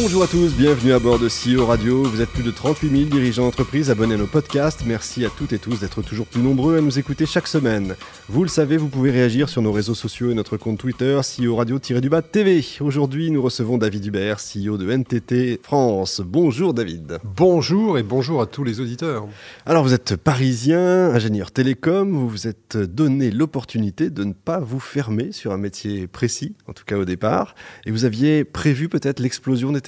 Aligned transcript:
Bonjour 0.00 0.22
à 0.22 0.28
tous, 0.28 0.54
bienvenue 0.54 0.92
à 0.92 1.00
bord 1.00 1.18
de 1.18 1.26
CEO 1.26 1.66
Radio. 1.66 2.04
Vous 2.04 2.20
êtes 2.20 2.28
plus 2.28 2.44
de 2.44 2.52
38 2.52 2.88
000 2.88 3.10
dirigeants 3.10 3.42
d'entreprise 3.42 3.90
abonnés 3.90 4.14
à 4.14 4.16
nos 4.16 4.28
podcasts. 4.28 4.84
Merci 4.86 5.24
à 5.24 5.28
toutes 5.28 5.52
et 5.52 5.58
tous 5.58 5.80
d'être 5.80 6.02
toujours 6.02 6.26
plus 6.26 6.40
nombreux 6.40 6.78
à 6.78 6.80
nous 6.80 7.00
écouter 7.00 7.26
chaque 7.26 7.48
semaine. 7.48 7.96
Vous 8.28 8.44
le 8.44 8.48
savez, 8.48 8.76
vous 8.76 8.86
pouvez 8.86 9.10
réagir 9.10 9.48
sur 9.48 9.60
nos 9.60 9.72
réseaux 9.72 9.96
sociaux 9.96 10.30
et 10.30 10.34
notre 10.34 10.56
compte 10.56 10.78
Twitter, 10.78 11.18
CEO 11.20 11.56
Radio-du-Bas 11.56 12.22
TV. 12.22 12.64
Aujourd'hui, 12.80 13.32
nous 13.32 13.42
recevons 13.42 13.76
David 13.76 14.06
Hubert, 14.06 14.36
CEO 14.36 14.78
de 14.78 14.88
NTT 14.88 15.58
France. 15.64 16.22
Bonjour 16.24 16.74
David. 16.74 17.18
Bonjour 17.24 17.98
et 17.98 18.04
bonjour 18.04 18.40
à 18.40 18.46
tous 18.46 18.62
les 18.62 18.78
auditeurs. 18.78 19.26
Alors 19.66 19.82
vous 19.82 19.94
êtes 19.94 20.14
parisien, 20.14 21.10
ingénieur 21.10 21.50
télécom, 21.50 22.12
vous 22.12 22.28
vous 22.28 22.46
êtes 22.46 22.76
donné 22.76 23.32
l'opportunité 23.32 24.10
de 24.10 24.22
ne 24.22 24.32
pas 24.32 24.60
vous 24.60 24.80
fermer 24.80 25.32
sur 25.32 25.50
un 25.50 25.58
métier 25.58 26.06
précis, 26.06 26.54
en 26.68 26.72
tout 26.72 26.84
cas 26.84 26.96
au 26.96 27.04
départ, 27.04 27.56
et 27.84 27.90
vous 27.90 28.04
aviez 28.04 28.44
prévu 28.44 28.88
peut-être 28.88 29.18
l'explosion 29.18 29.72
des 29.72 29.80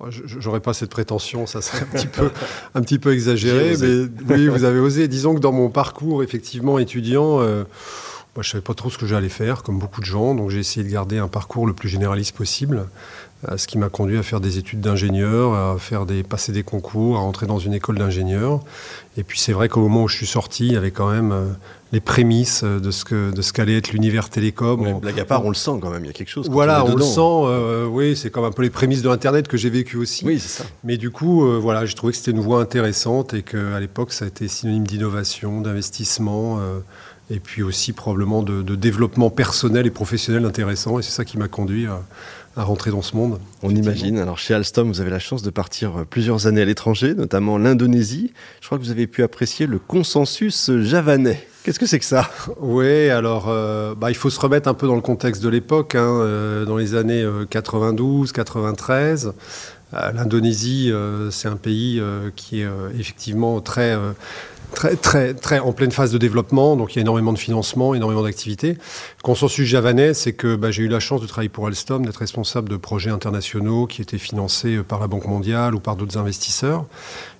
oh, 0.00 0.06
J'aurais 0.10 0.60
pas 0.60 0.74
cette 0.74 0.90
prétention, 0.90 1.46
ça 1.46 1.62
serait 1.62 1.82
un 1.82 1.96
petit 1.96 2.06
peu, 2.06 2.30
un 2.74 2.80
petit 2.82 2.98
peu 2.98 3.12
exagéré, 3.12 3.76
mais 3.80 4.34
oui, 4.34 4.48
vous 4.48 4.64
avez 4.64 4.78
osé. 4.78 5.08
Disons 5.08 5.34
que 5.34 5.40
dans 5.40 5.52
mon 5.52 5.68
parcours, 5.68 6.22
effectivement, 6.22 6.78
étudiant, 6.78 7.40
euh, 7.40 7.64
moi, 8.36 8.42
je 8.42 8.50
savais 8.50 8.62
pas 8.62 8.74
trop 8.74 8.90
ce 8.90 8.98
que 8.98 9.06
j'allais 9.06 9.30
faire, 9.30 9.62
comme 9.62 9.78
beaucoup 9.78 10.00
de 10.00 10.06
gens, 10.06 10.34
donc 10.34 10.50
j'ai 10.50 10.58
essayé 10.58 10.86
de 10.86 10.92
garder 10.92 11.18
un 11.18 11.28
parcours 11.28 11.66
le 11.66 11.72
plus 11.72 11.88
généraliste 11.88 12.36
possible, 12.36 12.86
ce 13.56 13.66
qui 13.66 13.78
m'a 13.78 13.88
conduit 13.88 14.18
à 14.18 14.22
faire 14.22 14.40
des 14.40 14.58
études 14.58 14.80
d'ingénieur, 14.80 15.54
à 15.54 15.78
faire 15.78 16.06
des, 16.06 16.22
passer 16.22 16.52
des 16.52 16.62
concours, 16.62 17.16
à 17.16 17.20
entrer 17.20 17.46
dans 17.46 17.58
une 17.58 17.74
école 17.74 17.98
d'ingénieur. 17.98 18.60
Et 19.16 19.22
puis 19.22 19.38
c'est 19.38 19.52
vrai 19.52 19.68
qu'au 19.68 19.80
moment 19.80 20.04
où 20.04 20.08
je 20.08 20.16
suis 20.16 20.26
sorti, 20.26 20.66
il 20.66 20.72
y 20.72 20.76
avait 20.76 20.90
quand 20.90 21.10
même 21.10 21.32
euh, 21.32 21.44
les 21.92 22.00
prémices 22.00 22.64
de 22.64 22.90
ce 22.90 23.04
que 23.04 23.30
de 23.30 23.42
ce 23.42 23.52
qu'allait 23.52 23.76
être 23.76 23.92
l'univers 23.92 24.28
télécom. 24.28 24.80
Mais 24.82 24.92
blague 24.94 25.20
à 25.20 25.24
part, 25.24 25.44
on 25.44 25.48
le 25.48 25.54
sent 25.54 25.78
quand 25.80 25.90
même. 25.90 26.04
Il 26.04 26.08
y 26.08 26.10
a 26.10 26.12
quelque 26.12 26.30
chose. 26.30 26.48
Voilà, 26.50 26.84
on, 26.84 26.96
le 26.96 27.02
sent. 27.02 27.20
Euh, 27.20 27.86
oui, 27.86 28.16
c'est 28.16 28.30
comme 28.30 28.44
un 28.44 28.50
peu 28.50 28.62
les 28.62 28.70
prémices 28.70 29.02
de 29.02 29.08
l'internet 29.08 29.46
que 29.46 29.56
j'ai 29.56 29.70
vécu 29.70 29.96
aussi. 29.96 30.24
Oui, 30.24 30.40
c'est 30.40 30.62
ça. 30.62 30.68
Mais 30.82 30.96
du 30.96 31.10
coup, 31.10 31.46
euh, 31.46 31.58
voilà, 31.60 31.86
j'ai 31.86 31.94
trouvé 31.94 32.12
que 32.12 32.18
c'était 32.18 32.32
une 32.32 32.40
voie 32.40 32.60
intéressante 32.60 33.34
et 33.34 33.42
qu'à 33.42 33.78
l'époque, 33.78 34.12
ça 34.12 34.24
a 34.24 34.28
été 34.28 34.48
synonyme 34.48 34.86
d'innovation, 34.86 35.60
d'investissement. 35.60 36.58
Euh, 36.58 36.80
et 37.28 37.40
puis 37.40 37.64
aussi 37.64 37.92
probablement 37.92 38.44
de, 38.44 38.62
de, 38.62 38.76
développement 38.76 39.30
personnel 39.30 39.84
et 39.84 39.90
professionnel 39.90 40.44
intéressant. 40.44 41.00
Et 41.00 41.02
c'est 41.02 41.10
ça 41.10 41.24
qui 41.24 41.38
m'a 41.38 41.48
conduit 41.48 41.86
à, 41.86 42.00
à 42.56 42.64
rentrer 42.64 42.90
dans 42.90 43.02
ce 43.02 43.14
monde. 43.14 43.38
On 43.62 43.74
imagine. 43.74 44.18
Alors 44.18 44.38
chez 44.38 44.54
Alstom, 44.54 44.88
vous 44.88 45.00
avez 45.02 45.10
la 45.10 45.18
chance 45.18 45.42
de 45.42 45.50
partir 45.50 45.98
euh, 45.98 46.04
plusieurs 46.08 46.46
années 46.46 46.62
à 46.62 46.64
l'étranger, 46.64 47.14
notamment 47.14 47.58
l'Indonésie. 47.58 48.32
Je 48.62 48.66
crois 48.66 48.78
que 48.78 48.82
vous 48.82 48.90
avez 48.90 49.06
pu 49.06 49.22
apprécier 49.22 49.66
le 49.66 49.78
consensus 49.78 50.70
javanais. 50.80 51.46
Qu'est-ce 51.64 51.78
que 51.78 51.86
c'est 51.86 51.98
que 51.98 52.04
ça? 52.04 52.30
Oui, 52.60 53.10
alors 53.10 53.46
euh, 53.48 53.94
bah, 53.94 54.10
il 54.10 54.14
faut 54.14 54.30
se 54.30 54.40
remettre 54.40 54.68
un 54.68 54.74
peu 54.74 54.86
dans 54.86 54.94
le 54.94 55.02
contexte 55.02 55.42
de 55.42 55.48
l'époque, 55.50 55.94
hein, 55.94 56.20
euh, 56.20 56.64
dans 56.64 56.76
les 56.78 56.94
années 56.94 57.28
92, 57.50 58.32
93. 58.32 59.32
L'Indonésie, 59.92 60.92
c'est 61.30 61.48
un 61.48 61.56
pays 61.56 62.02
qui 62.34 62.60
est 62.60 62.68
effectivement 62.98 63.60
très 63.60 63.96
très, 64.72 64.96
très, 64.96 65.34
très 65.34 65.58
en 65.58 65.72
pleine 65.72 65.92
phase 65.92 66.12
de 66.12 66.18
développement, 66.18 66.76
donc 66.76 66.94
il 66.94 66.96
y 66.96 66.98
a 66.98 67.02
énormément 67.02 67.32
de 67.32 67.38
financement, 67.38 67.94
énormément 67.94 68.22
d'activités. 68.22 68.76
Consensus 69.22 69.66
javanais, 69.66 70.14
c'est 70.14 70.32
que 70.32 70.56
bah, 70.56 70.70
j'ai 70.70 70.82
eu 70.82 70.88
la 70.88 71.00
chance 71.00 71.20
de 71.20 71.26
travailler 71.26 71.48
pour 71.48 71.66
Alstom, 71.66 72.04
d'être 72.04 72.16
responsable 72.16 72.68
de 72.68 72.76
projets 72.76 73.10
internationaux 73.10 73.86
qui 73.86 74.02
étaient 74.02 74.18
financés 74.18 74.78
par 74.86 75.00
la 75.00 75.06
Banque 75.06 75.26
mondiale 75.26 75.74
ou 75.74 75.80
par 75.80 75.96
d'autres 75.96 76.18
investisseurs. 76.18 76.86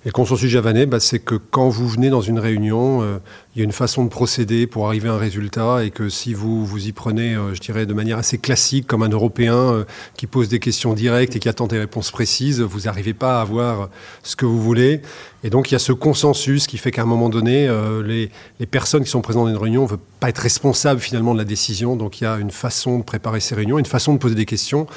Et 0.05 0.09
le 0.09 0.13
consensus 0.13 0.49
javanais, 0.49 0.85
bah, 0.85 0.99
c'est 0.99 1.19
que 1.19 1.35
quand 1.35 1.69
vous 1.69 1.87
venez 1.87 2.09
dans 2.09 2.21
une 2.21 2.39
réunion, 2.39 3.01
euh, 3.01 3.17
il 3.55 3.59
y 3.59 3.61
a 3.61 3.65
une 3.65 3.71
façon 3.71 4.03
de 4.05 4.09
procéder 4.09 4.67
pour 4.67 4.87
arriver 4.87 5.09
à 5.09 5.13
un 5.13 5.17
résultat 5.17 5.83
et 5.83 5.89
que 5.89 6.07
si 6.07 6.35
vous 6.35 6.65
vous 6.65 6.87
y 6.87 6.91
prenez, 6.91 7.33
euh, 7.33 7.55
je 7.55 7.59
dirais, 7.59 7.87
de 7.87 7.93
manière 7.93 8.19
assez 8.19 8.37
classique, 8.37 8.85
comme 8.85 9.01
un 9.01 9.09
Européen 9.09 9.55
euh, 9.55 9.83
qui 10.15 10.27
pose 10.27 10.49
des 10.49 10.59
questions 10.59 10.93
directes 10.93 11.35
et 11.35 11.39
qui 11.39 11.49
attend 11.49 11.65
des 11.65 11.79
réponses 11.79 12.11
précises, 12.11 12.61
vous 12.61 12.81
n'arrivez 12.81 13.15
pas 13.15 13.39
à 13.39 13.41
avoir 13.41 13.89
ce 14.21 14.35
que 14.35 14.45
vous 14.45 14.61
voulez. 14.61 15.01
Et 15.43 15.49
donc 15.49 15.71
il 15.71 15.73
y 15.73 15.75
a 15.75 15.79
ce 15.79 15.93
consensus 15.93 16.67
qui 16.67 16.77
fait 16.77 16.91
qu'à 16.91 17.01
un 17.01 17.05
moment 17.05 17.29
donné, 17.29 17.69
les, 18.03 18.31
personnes 18.65 19.03
qui 19.03 19.09
sont 19.09 19.21
présentes 19.21 19.45
dans 19.45 19.51
une 19.51 19.57
réunion 19.57 19.83
ne 19.83 19.87
veulent 19.87 19.99
pas 20.19 20.29
être 20.29 20.39
responsables 20.39 20.99
finalement 20.99 21.33
de 21.33 21.37
la 21.37 21.45
décision. 21.45 21.95
Donc 21.95 22.19
il 22.19 22.23
y 22.23 22.27
a 22.27 22.37
une 22.37 22.49
façon 22.49 22.97
de 22.97 23.03
préparer 23.03 23.39
ces 23.39 23.53
réunions, 23.55 23.77
une 23.77 23.85
façon 23.85 24.13
de 24.13 24.17
poser 24.17 24.35
des 24.35 24.45
questions. 24.45 24.87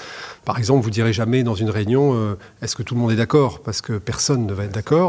Par 0.47 0.59
exemple, 0.59 0.82
vous 0.82 0.91
direz 0.91 1.12
jamais 1.12 1.43
dans 1.43 1.55
une 1.55 1.69
réunion 1.69 2.37
est-ce 2.62 2.75
que 2.75 2.82
tout 2.82 2.94
le 2.94 3.00
monde 3.00 3.12
est 3.12 3.17
d'accord? 3.17 3.61
Parce 3.61 3.82
que 3.82 3.99
personne 3.99 4.47
ne 4.47 4.53
va 4.55 4.65
être 4.65 4.75
d'accord. 4.75 5.00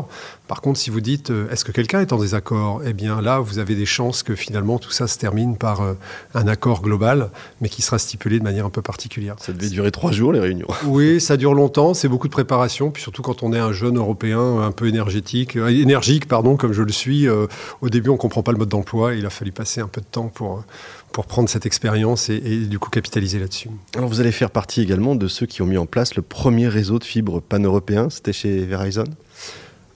Par 0.48 0.62
contre, 0.62 0.80
si 0.80 0.90
vous 0.90 1.02
dites 1.02 1.32
euh, 1.32 1.50
est-ce 1.50 1.64
que 1.64 1.72
quelqu'un 1.72 2.02
est 2.02 2.12
en 2.12 2.18
désaccord? 2.18 2.82
Eh 2.86 2.94
bien 2.94 3.22
là, 3.22 3.40
vous 3.40 3.60
avez 3.60 3.76
des 3.76 3.86
chances 3.86 4.22
que 4.24 4.36
finalement 4.36 4.80
tout 4.80 4.92
ça 4.92 5.08
se 5.08 5.18
termine 5.18 5.58
par 5.58 5.82
euh, 5.82 5.94
un 6.34 6.48
accord 6.48 6.82
global, 6.82 7.30
mais 7.62 7.70
qui 7.70 7.82
sera 7.82 8.00
stipulé 8.00 8.40
de 8.40 8.44
manière 8.44 8.66
un 8.66 8.70
peu 8.70 8.82
particulière. 8.82 9.36
Ça 9.40 9.54
devait 9.54 9.70
durer 9.70 9.92
trois 9.92 10.12
jours 10.12 10.34
les 10.34 10.40
réunions. 10.40 10.68
Oui, 10.86 11.22
ça 11.22 11.38
dure 11.38 11.54
longtemps. 11.54 11.94
C'est 11.94 12.10
beaucoup 12.10 12.28
de 12.28 12.34
préparation, 12.34 12.92
puis 12.92 13.02
surtout 13.02 13.22
quand 13.22 13.44
on 13.44 13.54
est 13.54 13.60
un 13.60 13.72
jeune 13.72 13.98
Européen 13.98 14.62
un 14.62 14.72
peu 14.72 14.88
énergétique, 14.88 15.56
énergique, 15.56 16.28
pardon, 16.28 16.58
comme 16.58 16.74
je 16.74 16.82
le 16.82 16.92
suis. 16.92 17.30
au 17.30 17.90
début, 17.90 18.10
on 18.10 18.18
comprend 18.18 18.44
pas 18.44 18.52
le 18.52 18.58
mode 18.58 18.70
d'emploi. 18.70 19.14
Il 19.14 19.26
a 19.26 19.30
fallu 19.30 19.52
passer 19.52 19.80
un 19.80 19.88
peu 19.88 20.02
de 20.02 20.06
temps 20.06 20.28
pour 20.28 20.64
pour 21.12 21.26
prendre 21.26 21.50
cette 21.50 21.66
expérience 21.66 22.30
et, 22.30 22.66
du 22.66 22.80
coup 22.80 22.90
capitaliser 22.90 23.40
là-dessus. 23.40 23.70
Alors 23.96 24.10
vous 24.10 24.20
allez 24.20 24.32
faire 24.32 24.52
partie 24.52 24.82
également 24.82 25.16
de 25.16 25.28
ceux 25.28 25.46
qui 25.46 25.62
ont 25.62 25.66
mis 25.66 25.78
en 25.78 25.86
place 25.86 26.16
le 26.16 26.22
premier 26.22 26.68
réseau 26.68 27.00
de 27.00 27.04
fibres 27.04 27.42
pan-européen, 27.42 28.10
c'était 28.10 28.34
chez 28.34 28.66
Verizon? 28.66 29.06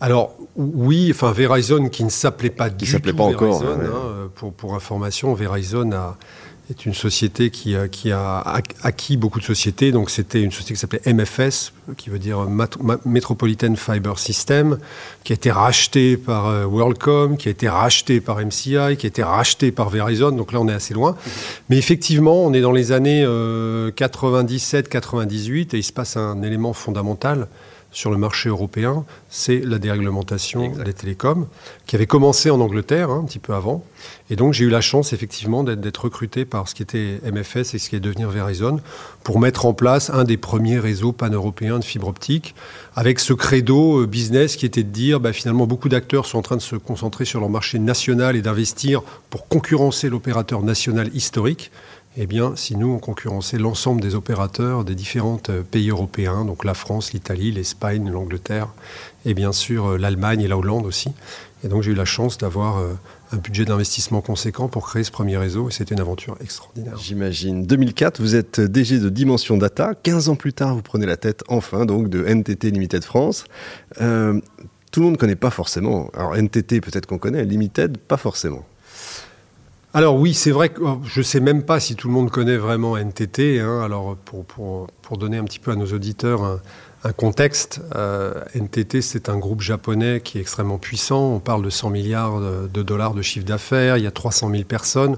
Alors 0.05 0.35
oui, 0.55 1.09
enfin 1.09 1.31
Verizon 1.31 1.89
qui 1.89 2.03
ne 2.03 2.09
s'appelait 2.09 2.51
pas 2.51 2.69
qui 2.69 2.85
s'appelait 2.85 3.11
pas 3.11 3.23
encore. 3.23 3.63
Hein, 3.63 3.79
hein, 3.83 4.29
pour, 4.35 4.53
pour 4.53 4.75
information, 4.75 5.33
Verizon 5.33 5.91
a, 5.93 6.15
est 6.69 6.85
une 6.85 6.93
société 6.93 7.49
qui 7.49 7.75
a, 7.75 7.87
qui 7.87 8.11
a, 8.11 8.43
acquis 8.83 9.17
beaucoup 9.17 9.39
de 9.39 9.45
sociétés. 9.45 9.91
Donc 9.91 10.11
c'était 10.11 10.43
une 10.43 10.51
société 10.51 10.75
qui 10.75 10.79
s'appelait 10.79 11.01
MFS, 11.11 11.73
qui 11.97 12.11
veut 12.11 12.19
dire 12.19 12.45
Metropolitan 13.03 13.73
Fiber 13.75 14.19
System, 14.19 14.77
qui 15.23 15.33
a 15.33 15.35
été 15.35 15.49
rachetée 15.49 16.17
par 16.17 16.49
euh, 16.49 16.65
WorldCom, 16.65 17.37
qui 17.37 17.47
a 17.47 17.51
été 17.51 17.67
rachetée 17.67 18.21
par 18.21 18.37
MCI, 18.37 18.97
qui 18.99 19.07
a 19.07 19.09
été 19.09 19.23
rachetée 19.23 19.71
par 19.71 19.89
Verizon. 19.89 20.33
Donc 20.33 20.53
là, 20.53 20.61
on 20.61 20.67
est 20.67 20.73
assez 20.73 20.93
loin. 20.93 21.15
Mais 21.69 21.79
effectivement, 21.79 22.45
on 22.45 22.53
est 22.53 22.61
dans 22.61 22.71
les 22.71 22.91
années 22.91 23.23
97-98 23.23 23.25
euh, 23.25 23.91
et 25.73 25.77
il 25.79 25.83
se 25.83 25.93
passe 25.93 26.15
un 26.15 26.43
élément 26.43 26.73
fondamental 26.73 27.47
sur 27.95 28.11
le 28.11 28.17
marché 28.17 28.49
européen, 28.49 29.05
c'est 29.29 29.59
la 29.59 29.79
déréglementation 29.79 30.73
des 30.83 30.93
télécoms, 30.93 31.47
qui 31.85 31.95
avait 31.95 32.07
commencé 32.07 32.49
en 32.49 32.59
Angleterre 32.59 33.09
hein, 33.09 33.21
un 33.23 33.25
petit 33.25 33.39
peu 33.39 33.53
avant. 33.53 33.85
Et 34.29 34.35
donc 34.35 34.53
j'ai 34.53 34.65
eu 34.65 34.69
la 34.69 34.81
chance 34.81 35.13
effectivement 35.13 35.63
d'être 35.63 36.03
recruté 36.03 36.43
par 36.43 36.67
ce 36.67 36.75
qui 36.75 36.83
était 36.83 37.21
MFS 37.23 37.73
et 37.73 37.79
ce 37.79 37.89
qui 37.89 37.95
est 37.95 38.01
devenir 38.01 38.29
Verizon 38.29 38.81
pour 39.23 39.39
mettre 39.39 39.65
en 39.65 39.73
place 39.73 40.09
un 40.09 40.25
des 40.25 40.35
premiers 40.35 40.77
réseaux 40.77 41.13
pan-européens 41.13 41.79
de 41.79 41.85
fibre 41.85 42.09
optique, 42.09 42.53
avec 42.97 43.21
ce 43.21 43.31
credo 43.31 44.01
euh, 44.01 44.07
business 44.07 44.57
qui 44.57 44.65
était 44.65 44.83
de 44.83 44.89
dire 44.89 45.21
bah, 45.21 45.31
finalement 45.31 45.65
beaucoup 45.65 45.87
d'acteurs 45.87 46.25
sont 46.25 46.37
en 46.37 46.41
train 46.41 46.57
de 46.57 46.61
se 46.61 46.75
concentrer 46.75 47.23
sur 47.23 47.39
leur 47.39 47.49
marché 47.49 47.79
national 47.79 48.35
et 48.35 48.41
d'investir 48.41 49.03
pour 49.29 49.47
concurrencer 49.47 50.09
l'opérateur 50.09 50.63
national 50.63 51.09
historique 51.15 51.71
eh 52.17 52.27
bien, 52.27 52.55
si 52.55 52.77
nous, 52.77 52.93
on 52.93 52.99
concurrençait 52.99 53.57
l'ensemble 53.57 54.01
des 54.01 54.15
opérateurs 54.15 54.85
des 54.85 54.95
différents 54.95 55.41
euh, 55.49 55.63
pays 55.63 55.89
européens, 55.89 56.45
donc 56.45 56.63
la 56.63 56.73
France, 56.73 57.11
l'Italie, 57.11 57.51
l'Espagne, 57.51 58.09
l'Angleterre, 58.09 58.69
et 59.25 59.33
bien 59.33 59.51
sûr 59.51 59.87
euh, 59.87 59.97
l'Allemagne 59.97 60.41
et 60.41 60.47
la 60.47 60.57
Hollande 60.57 60.85
aussi. 60.85 61.09
Et 61.63 61.67
donc, 61.67 61.83
j'ai 61.83 61.91
eu 61.91 61.95
la 61.95 62.05
chance 62.05 62.37
d'avoir 62.37 62.77
euh, 62.77 62.93
un 63.33 63.37
budget 63.37 63.65
d'investissement 63.65 64.21
conséquent 64.21 64.69
pour 64.69 64.87
créer 64.87 65.03
ce 65.03 65.11
premier 65.11 65.35
réseau, 65.37 65.67
et 65.67 65.73
c'était 65.73 65.93
une 65.93 65.99
aventure 65.99 66.37
extraordinaire. 66.41 66.97
J'imagine. 66.97 67.65
2004, 67.65 68.21
vous 68.21 68.35
êtes 68.35 68.61
DG 68.61 68.99
de 68.99 69.09
Dimension 69.09 69.57
Data. 69.57 69.93
15 70.01 70.29
ans 70.29 70.35
plus 70.35 70.53
tard, 70.53 70.75
vous 70.75 70.81
prenez 70.81 71.05
la 71.05 71.17
tête, 71.17 71.43
enfin, 71.49 71.85
donc, 71.85 72.09
de 72.09 72.23
NTT 72.23 72.71
Limited 72.71 73.03
France. 73.03 73.43
tout 73.97 74.01
le 74.01 74.41
monde 75.01 75.13
ne 75.13 75.17
connaît 75.17 75.35
pas 75.35 75.49
forcément. 75.49 76.09
Alors, 76.13 76.37
NTT, 76.37 76.79
peut-être 76.79 77.07
qu'on 77.07 77.17
connaît, 77.17 77.43
Limited, 77.43 77.97
pas 77.97 78.17
forcément. 78.17 78.63
Alors 79.95 80.17
oui, 80.17 80.33
c'est 80.33 80.51
vrai 80.51 80.67
que 80.67 80.81
oh, 80.83 80.99
je 81.05 81.21
ne 81.21 81.23
sais 81.23 81.39
même 81.39 81.63
pas 81.63 81.79
si 81.79 81.95
tout 81.95 82.09
le 82.09 82.13
monde 82.13 82.29
connaît 82.29 82.57
vraiment 82.57 82.97
NTT. 82.97 83.61
Hein. 83.61 83.81
Alors 83.81 84.17
pour, 84.17 85.17
donner 85.17 85.37
un 85.37 85.45
petit 85.45 85.59
peu 85.59 85.71
à 85.71 85.77
nos 85.77 85.85
auditeurs 85.85 86.59
un, 87.05 87.13
contexte, 87.13 87.79
euh, 87.95 88.43
NTT 88.55 89.01
c'est 89.01 89.29
un 89.29 89.37
groupe 89.37 89.61
japonais 89.61 90.19
qui 90.21 90.37
est 90.37 90.41
extrêmement 90.41 90.79
puissant. 90.79 91.31
On 91.31 91.39
parle 91.39 91.63
de 91.63 91.69
100 91.69 91.91
milliards 91.91 92.41
de 92.41 92.83
dollars 92.83 93.13
de 93.13 93.21
chiffre 93.21 93.45
d'affaires, 93.45 93.95
il 93.95 94.03
y 94.03 94.07
a 94.07 94.11
300 94.11 94.51
000 94.51 94.63
personnes. 94.65 95.15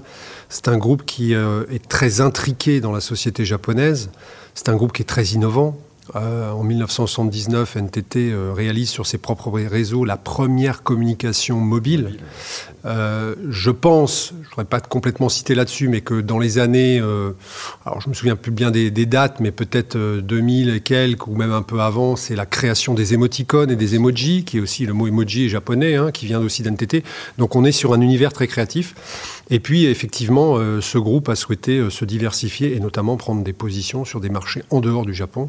C'est 0.48 0.68
un 0.68 0.78
groupe 0.78 1.04
qui 1.04 1.34
euh, 1.34 1.64
est 1.72 1.88
très 1.88 2.20
intriqué 2.20 2.80
dans 2.80 2.92
la 2.92 3.00
société 3.00 3.44
japonaise. 3.44 4.10
C'est 4.54 4.68
un 4.68 4.76
groupe 4.76 4.92
qui 4.92 5.02
est 5.02 5.06
très 5.06 5.24
innovant. 5.24 5.76
Euh, 6.14 6.52
en 6.52 6.62
1979, 6.62 7.76
NTT 7.76 8.32
réalise 8.54 8.90
sur 8.90 9.06
ses 9.06 9.18
propres 9.18 9.50
réseaux 9.50 10.04
la 10.04 10.16
première 10.16 10.84
communication 10.84 11.56
mobile. 11.56 12.16
Euh, 12.88 13.34
je 13.50 13.70
pense, 13.70 14.32
je 14.32 14.38
ne 14.38 14.48
voudrais 14.50 14.64
pas 14.64 14.80
complètement 14.80 15.28
citer 15.28 15.54
là-dessus, 15.54 15.88
mais 15.88 16.00
que 16.00 16.20
dans 16.20 16.38
les 16.38 16.58
années, 16.58 16.98
euh, 17.00 17.32
alors 17.84 18.00
je 18.00 18.08
me 18.08 18.14
souviens 18.14 18.34
plus 18.34 18.50
bien 18.50 18.70
des, 18.70 18.90
dates, 18.90 19.40
mais 19.40 19.50
peut-être 19.50 19.96
2000 19.96 20.70
et 20.70 20.80
quelques, 20.80 21.26
ou 21.26 21.34
même 21.34 21.52
un 21.52 21.62
peu 21.62 21.80
avant, 21.80 22.16
c'est 22.16 22.34
la 22.34 22.46
création 22.46 22.94
des 22.94 23.14
émoticônes 23.14 23.70
et 23.70 23.76
des 23.76 23.94
emojis, 23.94 24.44
qui 24.44 24.56
est 24.56 24.60
aussi 24.60 24.86
le 24.86 24.94
mot 24.94 25.06
emoji 25.06 25.48
japonais, 25.48 25.96
hein, 25.96 26.10
qui 26.12 26.26
vient 26.26 26.40
aussi 26.40 26.62
d'NTT. 26.62 27.04
Donc 27.36 27.56
on 27.56 27.64
est 27.64 27.72
sur 27.72 27.92
un 27.92 28.00
univers 28.00 28.32
très 28.32 28.46
créatif. 28.46 28.94
Et 29.50 29.60
puis, 29.60 29.86
effectivement, 29.86 30.56
euh, 30.58 30.80
ce 30.82 30.98
groupe 30.98 31.28
a 31.30 31.34
souhaité 31.34 31.78
euh, 31.78 31.88
se 31.88 32.04
diversifier 32.04 32.76
et 32.76 32.80
notamment 32.80 33.16
prendre 33.16 33.42
des 33.42 33.54
positions 33.54 34.04
sur 34.04 34.20
des 34.20 34.28
marchés 34.28 34.62
en 34.70 34.80
dehors 34.80 35.06
du 35.06 35.14
Japon. 35.14 35.48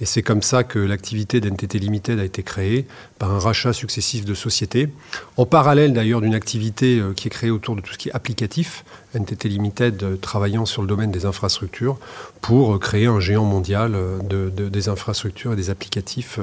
Et 0.00 0.06
c'est 0.06 0.22
comme 0.22 0.42
ça 0.42 0.62
que 0.62 0.78
l'activité 0.78 1.40
d'NTT 1.40 1.80
Limited 1.80 2.20
a 2.20 2.24
été 2.24 2.44
créée 2.44 2.86
par 3.18 3.32
un 3.32 3.40
rachat 3.40 3.72
successif 3.72 4.24
de 4.24 4.34
sociétés. 4.34 4.88
En 5.36 5.46
parallèle, 5.46 5.92
d'ailleurs, 5.92 6.20
d'une 6.20 6.34
activité 6.34 6.79
euh, 6.84 7.12
qui 7.14 7.28
est 7.28 7.30
créée 7.30 7.50
autour 7.50 7.76
de 7.76 7.80
tout 7.80 7.92
ce 7.92 7.98
qui 7.98 8.08
est 8.08 8.12
applicatif. 8.12 8.84
NTT 9.14 9.48
Limited 9.48 10.20
travaillant 10.20 10.66
sur 10.66 10.82
le 10.82 10.88
domaine 10.88 11.10
des 11.10 11.26
infrastructures 11.26 11.98
pour 12.40 12.78
créer 12.78 13.06
un 13.06 13.20
géant 13.20 13.44
mondial 13.44 13.96
de, 14.22 14.48
des 14.48 14.88
infrastructures 14.88 15.52
et 15.52 15.56
des 15.56 15.70
applicatifs 15.70 16.38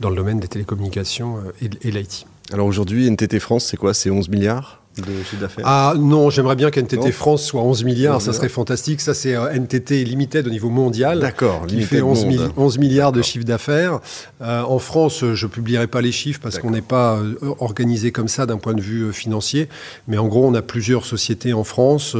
dans 0.00 0.10
le 0.10 0.16
domaine 0.16 0.40
des 0.40 0.48
télécommunications 0.48 1.40
et, 1.62 1.70
et 1.82 1.90
l'IT. 1.92 2.26
Alors 2.52 2.66
aujourd'hui, 2.66 3.08
NTT 3.08 3.38
France, 3.40 3.66
c'est 3.66 3.76
quoi? 3.76 3.94
C'est 3.94 4.10
11 4.10 4.28
milliards? 4.30 4.77
De 5.02 5.22
chiffre 5.22 5.40
d'affaires? 5.40 5.64
Ah 5.66 5.94
non, 5.98 6.30
j'aimerais 6.30 6.56
bien 6.56 6.70
qu'NTT 6.70 7.12
France 7.12 7.44
soit 7.44 7.62
11 7.62 7.84
milliards, 7.84 8.20
ça 8.20 8.32
serait 8.32 8.48
fantastique. 8.48 9.00
Ça, 9.00 9.14
c'est 9.14 9.34
euh, 9.34 9.52
NTT 9.52 10.04
Limited 10.04 10.46
au 10.46 10.50
niveau 10.50 10.70
mondial. 10.70 11.20
D'accord, 11.20 11.66
qui 11.66 11.82
fait 11.82 12.02
11, 12.02 12.52
11, 12.56 12.78
milliards 12.78 13.12
de 13.12 13.22
chiffre 13.22 13.44
d'affaires. 13.44 14.00
Euh, 14.40 14.62
en 14.62 14.78
France, 14.78 15.24
je 15.34 15.46
ne 15.46 15.50
publierai 15.50 15.86
pas 15.86 16.00
les 16.00 16.12
chiffres 16.12 16.40
parce 16.42 16.58
qu'on 16.58 16.70
n'est 16.70 16.80
pas 16.80 17.16
euh, 17.16 17.36
organisé 17.58 18.12
comme 18.12 18.28
ça 18.28 18.46
d'un 18.46 18.58
point 18.58 18.74
de 18.74 18.80
vue 18.80 19.12
financier. 19.12 19.68
Mais 20.06 20.18
en 20.18 20.26
gros, 20.26 20.46
on 20.46 20.54
a 20.54 20.62
plusieurs 20.62 21.04
sociétés 21.04 21.52
en 21.52 21.64
France 21.64 22.16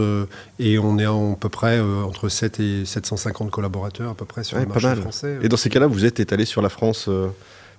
et 0.58 0.78
on 0.78 0.98
est 0.98 1.04
à, 1.04 1.14
peu 1.38 1.48
près 1.48 1.80
entre 1.80 2.28
7 2.28 2.60
et 2.60 2.84
750 2.84 3.50
collaborateurs 3.50 4.10
à 4.10 4.14
peu 4.14 4.24
près 4.24 4.44
sur 4.44 4.58
le 4.58 4.66
marché 4.66 4.94
français. 4.96 5.38
Et 5.42 5.48
dans 5.48 5.56
ces 5.56 5.70
cas-là, 5.70 5.86
vous 5.86 6.04
êtes 6.04 6.20
étalé 6.20 6.44
sur 6.44 6.62
la 6.62 6.68
France 6.68 7.08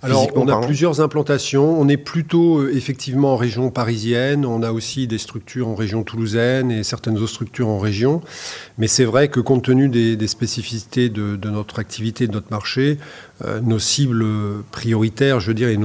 alors, 0.02 0.30
on 0.36 0.48
a 0.48 0.62
plusieurs 0.62 1.02
implantations. 1.02 1.80
On 1.80 1.88
est 1.90 1.98
plutôt 1.98 2.60
euh, 2.60 2.72
effectivement 2.74 3.34
en 3.34 3.36
région 3.36 3.70
parisienne. 3.70 4.46
On 4.46 4.64
a 4.64 4.72
aussi 4.72 5.08
des 5.08 5.18
structures 5.18 5.68
en 5.68 5.76
région 5.76 6.04
toulousaine 6.04 6.72
et 6.72 6.84
certaines 6.84 7.18
autres 7.18 7.28
structures 7.28 7.68
en 7.68 7.80
région. 7.80 8.22
Mais 8.78 8.88
c'est 8.88 9.04
vrai 9.04 9.28
que 9.28 9.42
compte 9.42 9.64
tenu 9.66 9.90
des, 9.90 10.28
spécificités 10.28 11.10
de, 11.10 11.38
notre 11.50 11.80
activité, 11.80 12.28
de 12.28 12.34
notre 12.34 12.50
marché, 12.50 12.98
euh, 13.44 13.60
nos 13.60 13.80
cibles 13.80 14.26
prioritaires, 14.72 15.40
je 15.40 15.48
veux 15.48 15.54
dire, 15.54 15.70
et 15.70 15.78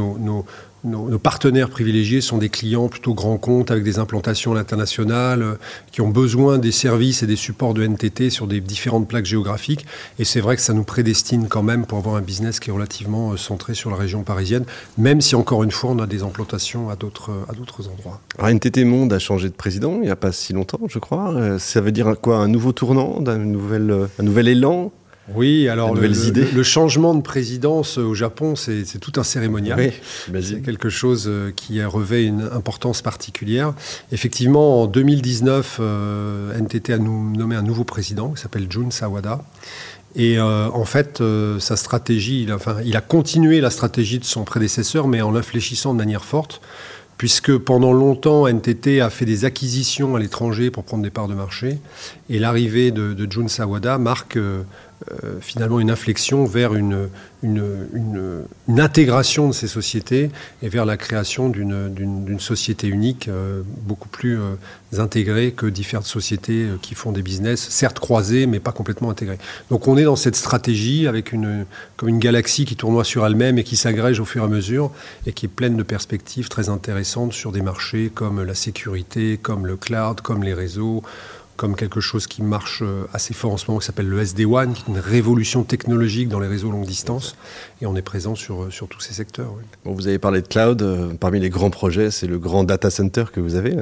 nos, 0.85 1.19
partenaires 1.19 1.71
privilégiés 1.71 2.21
sont 2.21 2.39
des 2.39 2.49
clients 2.49 2.89
plutôt 2.89 3.15
grands 3.15 3.39
comptes 3.39 3.71
avec 3.71 3.85
des 3.85 3.99
implantations 3.99 4.53
à 4.53 4.55
l'international 4.55 5.43
euh, 5.43 5.55
qui 5.93 6.01
ont 6.01 6.09
besoin 6.09 6.59
des 6.59 6.73
services 6.73 7.23
et 7.23 7.27
des 7.27 7.37
supports 7.37 7.75
de 7.75 7.87
NTT 7.87 8.31
sur 8.31 8.47
des 8.47 8.61
différentes 8.61 9.09
plaques 9.09 9.25
géographiques. 9.25 9.87
Et 10.19 10.25
c'est 10.25 10.41
vrai 10.41 10.57
que 10.57 10.63
ça 10.63 10.75
nous 10.75 10.85
prédestine 10.85 11.49
quand 11.49 11.63
même 11.63 11.87
pour 11.87 11.99
avoir 11.99 12.17
un 12.17 12.21
business 12.21 12.61
qui 12.61 12.71
est 12.71 12.73
relativement 12.73 13.33
euh, 13.33 13.37
centré 13.37 13.75
sur 13.75 13.91
la 13.91 13.97
région 13.97 14.23
parisienne, 14.23 14.65
même 14.99 15.21
si 15.21 15.35
encore 15.35 15.63
une 15.63 15.71
fois 15.71 15.91
on 15.91 15.99
a 15.99 16.07
des 16.07 16.23
implantations 16.23 16.91
à 16.91 16.97
d'autres 16.97 17.31
euh, 17.31 17.93
endroits. 17.93 18.21
Alors 18.39 18.51
NTT 18.51 18.85
Monde 18.85 19.13
a 19.13 19.19
changé 19.19 19.49
de 19.49 19.55
président 19.55 19.95
il 19.97 20.03
n'y 20.03 20.11
a 20.11 20.17
pas 20.17 20.33
si 20.33 20.53
longtemps, 20.53 20.81
je 20.89 20.99
crois. 20.99 21.59
Ça 21.59 21.81
veut 21.81 21.93
dire 21.93 22.15
quoi 22.21 22.39
Un 22.39 22.49
nouveau 22.49 22.73
tournant, 22.73 23.23
un 23.27 23.39
nouvel, 23.39 24.09
un 24.19 24.23
nouvel 24.23 24.49
élan? 24.49 24.93
Oui, 25.32 25.69
alors 25.69 25.94
le, 25.94 26.62
changement 26.62 27.15
de 27.15 27.23
présidence 27.23 27.97
au 27.97 28.15
Japon, 28.15 28.56
c'est 28.56 28.99
tout 29.00 29.12
un 29.17 29.25
cérémonial. 29.25 29.93
c'est 30.43 30.61
quelque 30.61 30.91
chose 30.91 31.25
euh, 31.29 31.50
qui 31.55 31.82
revêt 31.82 32.25
une 32.25 32.43
importance 32.53 33.00
particulière. 33.00 33.73
Effectivement, 34.12 34.82
en 34.82 34.87
2019, 34.87 35.79
euh, 35.81 36.59
NTT 36.59 36.93
a 36.93 36.99
nommé 36.99 37.56
un 37.56 37.62
nouveau 37.62 37.85
président 37.85 38.31
qui 38.31 38.43
s'appelle 38.43 38.67
Jun 38.69 38.91
Sawada. 38.91 39.43
Et 40.15 40.38
euh, 40.38 40.69
en 40.69 40.85
fait, 40.85 41.23
sa 41.59 41.77
stratégie, 41.77 42.43
il 42.43 42.53
a, 42.53 42.56
enfin, 42.56 42.77
il 42.85 42.97
a 42.97 43.00
continué 43.00 43.61
la 43.61 43.70
stratégie 43.70 44.19
de 44.19 44.25
son 44.25 44.44
prédécesseur, 44.44 45.09
mais 45.09 45.23
en 45.23 45.32
l'infléchissant 45.32 45.94
de 45.94 45.99
manière 45.99 46.25
forte 46.25 46.61
puisque 47.19 47.56
pendant 47.56 47.93
longtemps, 47.93 48.47
NTT 48.49 49.00
a 49.00 49.11
fait 49.11 49.25
des 49.25 49.44
acquisitions 49.44 50.17
à 50.17 50.19
l'étranger 50.19 50.70
pour 50.70 50.85
prendre 50.85 51.03
des 51.03 51.11
parts 51.11 51.29
de 51.29 51.35
marché. 51.35 51.79
Et 52.29 52.38
l'arrivée 52.38 52.91
de, 52.91 53.15
de, 53.15 53.31
Jun 53.31 53.49
Sawada 53.49 53.99
marque 53.99 54.37
euh, 54.37 54.62
finalement 55.41 55.81
une 55.81 55.91
inflexion 55.91 56.44
vers 56.46 56.75
une, 56.75 57.08
une, 57.44 58.44
intégration 58.79 59.49
de 59.49 59.52
ces 59.52 59.69
sociétés 59.69 60.31
et 60.62 60.69
vers 60.69 60.85
la 60.85 60.96
création 60.96 61.49
d'une 61.49 62.38
société 62.38 62.88
unique 62.88 63.29
euh, 63.29 63.62
beaucoup 63.82 64.08
plus 64.08 64.38
euh, 64.38 64.55
intégrée 64.99 65.52
que 65.52 65.67
différentes 65.67 66.06
sociétés 66.06 66.67
qui 66.82 66.94
font 66.94 67.12
des 67.12 67.23
business, 67.23 67.69
certes 67.70 67.99
croisés, 67.99 68.46
mais 68.46 68.61
pas 68.61 68.73
complètement 68.73 69.11
intégrés. 69.11 69.38
Donc 69.70 69.88
on 69.88 69.96
est 69.96 70.05
dans 70.05 70.17
cette 70.17 70.37
stratégie 70.37 71.06
avec 71.06 71.32
une, 71.32 71.67
comme 71.96 72.08
une 72.08 72.19
galaxie 72.19 72.64
qui 72.64 72.76
tournoie 72.76 73.05
sur 73.05 73.26
elle-même 73.26 73.58
et 73.58 73.64
qui 73.64 73.76
s'agrège 73.76 74.20
au 74.20 74.25
fur 74.25 74.43
et 74.43 74.46
à 74.46 74.49
mesure 74.49 74.91
et 75.26 75.32
qui 75.32 75.46
est 75.46 75.49
pleine 75.49 75.76
de 75.76 75.82
perspectives 75.82 76.49
très 76.49 76.69
intéressantes 76.69 77.32
sur 77.32 77.52
des 77.52 77.62
marchés 77.62 78.11
comme 78.14 78.43
la 78.43 78.55
sécurité, 78.55 79.38
comme 79.41 79.67
le 79.67 79.76
cloud, 79.76 80.20
comme 80.20 80.43
les 80.43 80.55
réseaux 80.55 81.02
comme 81.56 81.77
quelque 81.77 82.01
chose 82.01 82.27
qui 82.27 82.43
marche 82.43 82.83
euh, 82.83 83.05
assez 83.12 83.35
fort 83.35 83.53
en 83.53 83.56
ce 83.56 83.67
moment, 83.69 83.79
qui 83.79 83.87
s'appelle 83.87 84.09
le 84.09 84.19
SD-WAN, 84.21 84.73
qui 84.73 84.83
est 84.83 84.89
une 84.89 84.99
révolution 84.99 85.62
technologique 85.62 86.29
dans 86.29 86.41
les 86.41 86.49
réseaux 86.49 86.71
longue 86.71 86.87
distance. 86.87 87.37
Et 87.81 87.87
on 87.87 87.95
est 87.97 88.03
présent 88.03 88.35
sur, 88.35 88.65
euh, 88.65 88.71
sur 88.71 88.89
tous 88.89 89.01
ces 89.01 89.15
secteurs. 89.15 89.53
vous 89.85 90.09
avez 90.09 90.19
parlé 90.19 90.43
de 90.43 90.49
cloud. 90.49 90.83
Euh, 90.83 91.12
parmi 91.19 91.41
les 91.41 91.51
grands 91.51 91.71
projets, 91.71 92.11
c'est 92.11 92.27
le 92.27 92.39
grand 92.39 92.65
data 92.65 92.91
center 92.91 93.25
que 93.33 93.41
vous 93.41 93.55
avez. 93.55 93.77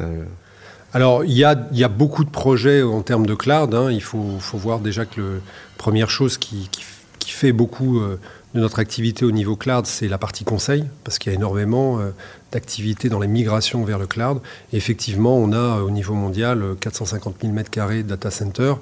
Alors, 0.93 1.25
il 1.25 1.33
y, 1.33 1.45
a, 1.45 1.67
y 1.73 1.85
a, 1.85 1.89
beaucoup 1.89 2.25
de 2.25 2.31
projets 2.31 2.83
en 2.83 3.01
termes 3.01 3.27
de 3.27 3.35
cloud. 3.35 3.75
Hein. 3.75 3.91
Il 3.91 4.03
faut, 4.03 4.37
faut, 4.41 4.59
voir 4.59 4.81
déjà 4.81 5.07
que 5.07 5.21
la 5.21 5.79
première 5.79 6.11
chose 6.11 6.37
qui, 6.37 6.69
qui, 6.71 6.83
fait 7.31 7.53
beaucoup 7.53 8.01
de 8.55 8.61
notre 8.61 8.79
activité 8.79 9.25
au 9.25 9.31
niveau 9.31 9.57
cloud, 9.57 9.87
c'est 9.87 10.09
la 10.09 10.19
partie 10.19 10.45
conseil, 10.45 10.85
parce 11.05 11.19
qu'il 11.19 11.33
y 11.33 11.35
a 11.35 11.37
énormément 11.37 11.99
d'activité 12.53 13.09
dans 13.09 13.19
les 13.19 13.29
migrations 13.29 13.83
vers 13.85 13.99
le 13.99 14.07
cloud. 14.07 14.41
Et 14.73 14.77
effectivement, 14.77 15.37
on 15.37 15.53
a 15.53 15.81
au 15.81 15.91
niveau 15.91 16.15
mondial 16.15 16.63
450 16.81 17.37
000 17.43 17.55
m2 17.55 17.99
de 17.99 18.03
data 18.03 18.31
center 18.31 18.75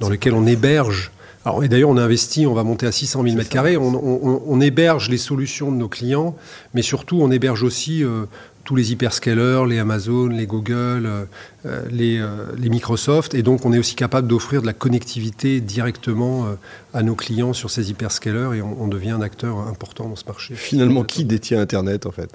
dans 0.00 0.08
lesquels 0.08 0.34
on 0.34 0.46
héberge. 0.46 1.12
Alors, 1.44 1.62
et 1.62 1.68
d'ailleurs, 1.68 1.90
on 1.90 1.96
a 1.96 2.02
investi, 2.02 2.46
on 2.46 2.54
va 2.54 2.64
monter 2.64 2.86
à 2.86 2.92
600 2.92 3.22
000 3.22 3.36
m2. 3.36 3.76
On, 3.78 4.42
on, 4.46 4.60
héberge 4.60 5.08
les 5.08 5.18
solutions 5.18 5.70
de 5.70 5.76
nos 5.76 5.88
clients, 5.88 6.36
mais 6.74 6.82
surtout, 6.82 7.20
on 7.22 7.30
héberge 7.30 7.62
aussi 7.62 8.04
euh, 8.04 8.24
tous 8.68 8.76
les 8.76 8.92
hyperscalers, 8.92 9.64
les 9.66 9.78
Amazon, 9.78 10.26
les 10.26 10.46
Google, 10.46 11.06
euh, 11.06 11.24
euh, 11.64 11.82
les, 11.90 12.68
Microsoft. 12.68 13.32
Et 13.32 13.42
donc, 13.42 13.64
on 13.64 13.72
est 13.72 13.78
aussi 13.78 13.94
capable 13.94 14.28
d'offrir 14.28 14.60
de 14.60 14.66
la 14.66 14.74
connectivité 14.74 15.62
directement 15.62 16.46
à 16.92 17.02
nos 17.02 17.14
clients 17.14 17.54
sur 17.54 17.70
ces 17.70 17.90
hyperscalers 17.90 18.58
et 18.58 18.60
on, 18.60 18.82
on, 18.82 18.88
devient 18.88 19.12
un 19.12 19.22
acteur 19.22 19.56
important 19.56 20.06
dans 20.10 20.16
ce 20.16 20.26
marché. 20.26 20.54
Finalement, 20.54 21.02
qui 21.02 21.24
détient 21.24 21.62
Internet, 21.62 22.04
en 22.04 22.10
fait? 22.10 22.30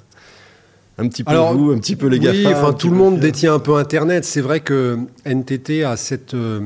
Un 0.97 1.07
petit 1.07 1.23
peu 1.23 1.35
vous, 1.35 1.71
un 1.71 1.77
petit 1.77 1.95
peu 1.95 2.07
les 2.07 2.17
GAFA. 2.17 2.37
Oui, 2.37 2.47
enfin, 2.47 2.73
tout 2.73 2.89
le 2.89 2.95
monde 2.95 3.19
détient 3.19 3.53
un 3.53 3.59
peu 3.59 3.75
Internet. 3.75 4.25
C'est 4.25 4.41
vrai 4.41 4.59
que 4.59 4.97
NTT 5.25 5.83
a 5.83 5.97
cette 5.97 6.33
euh, 6.35 6.61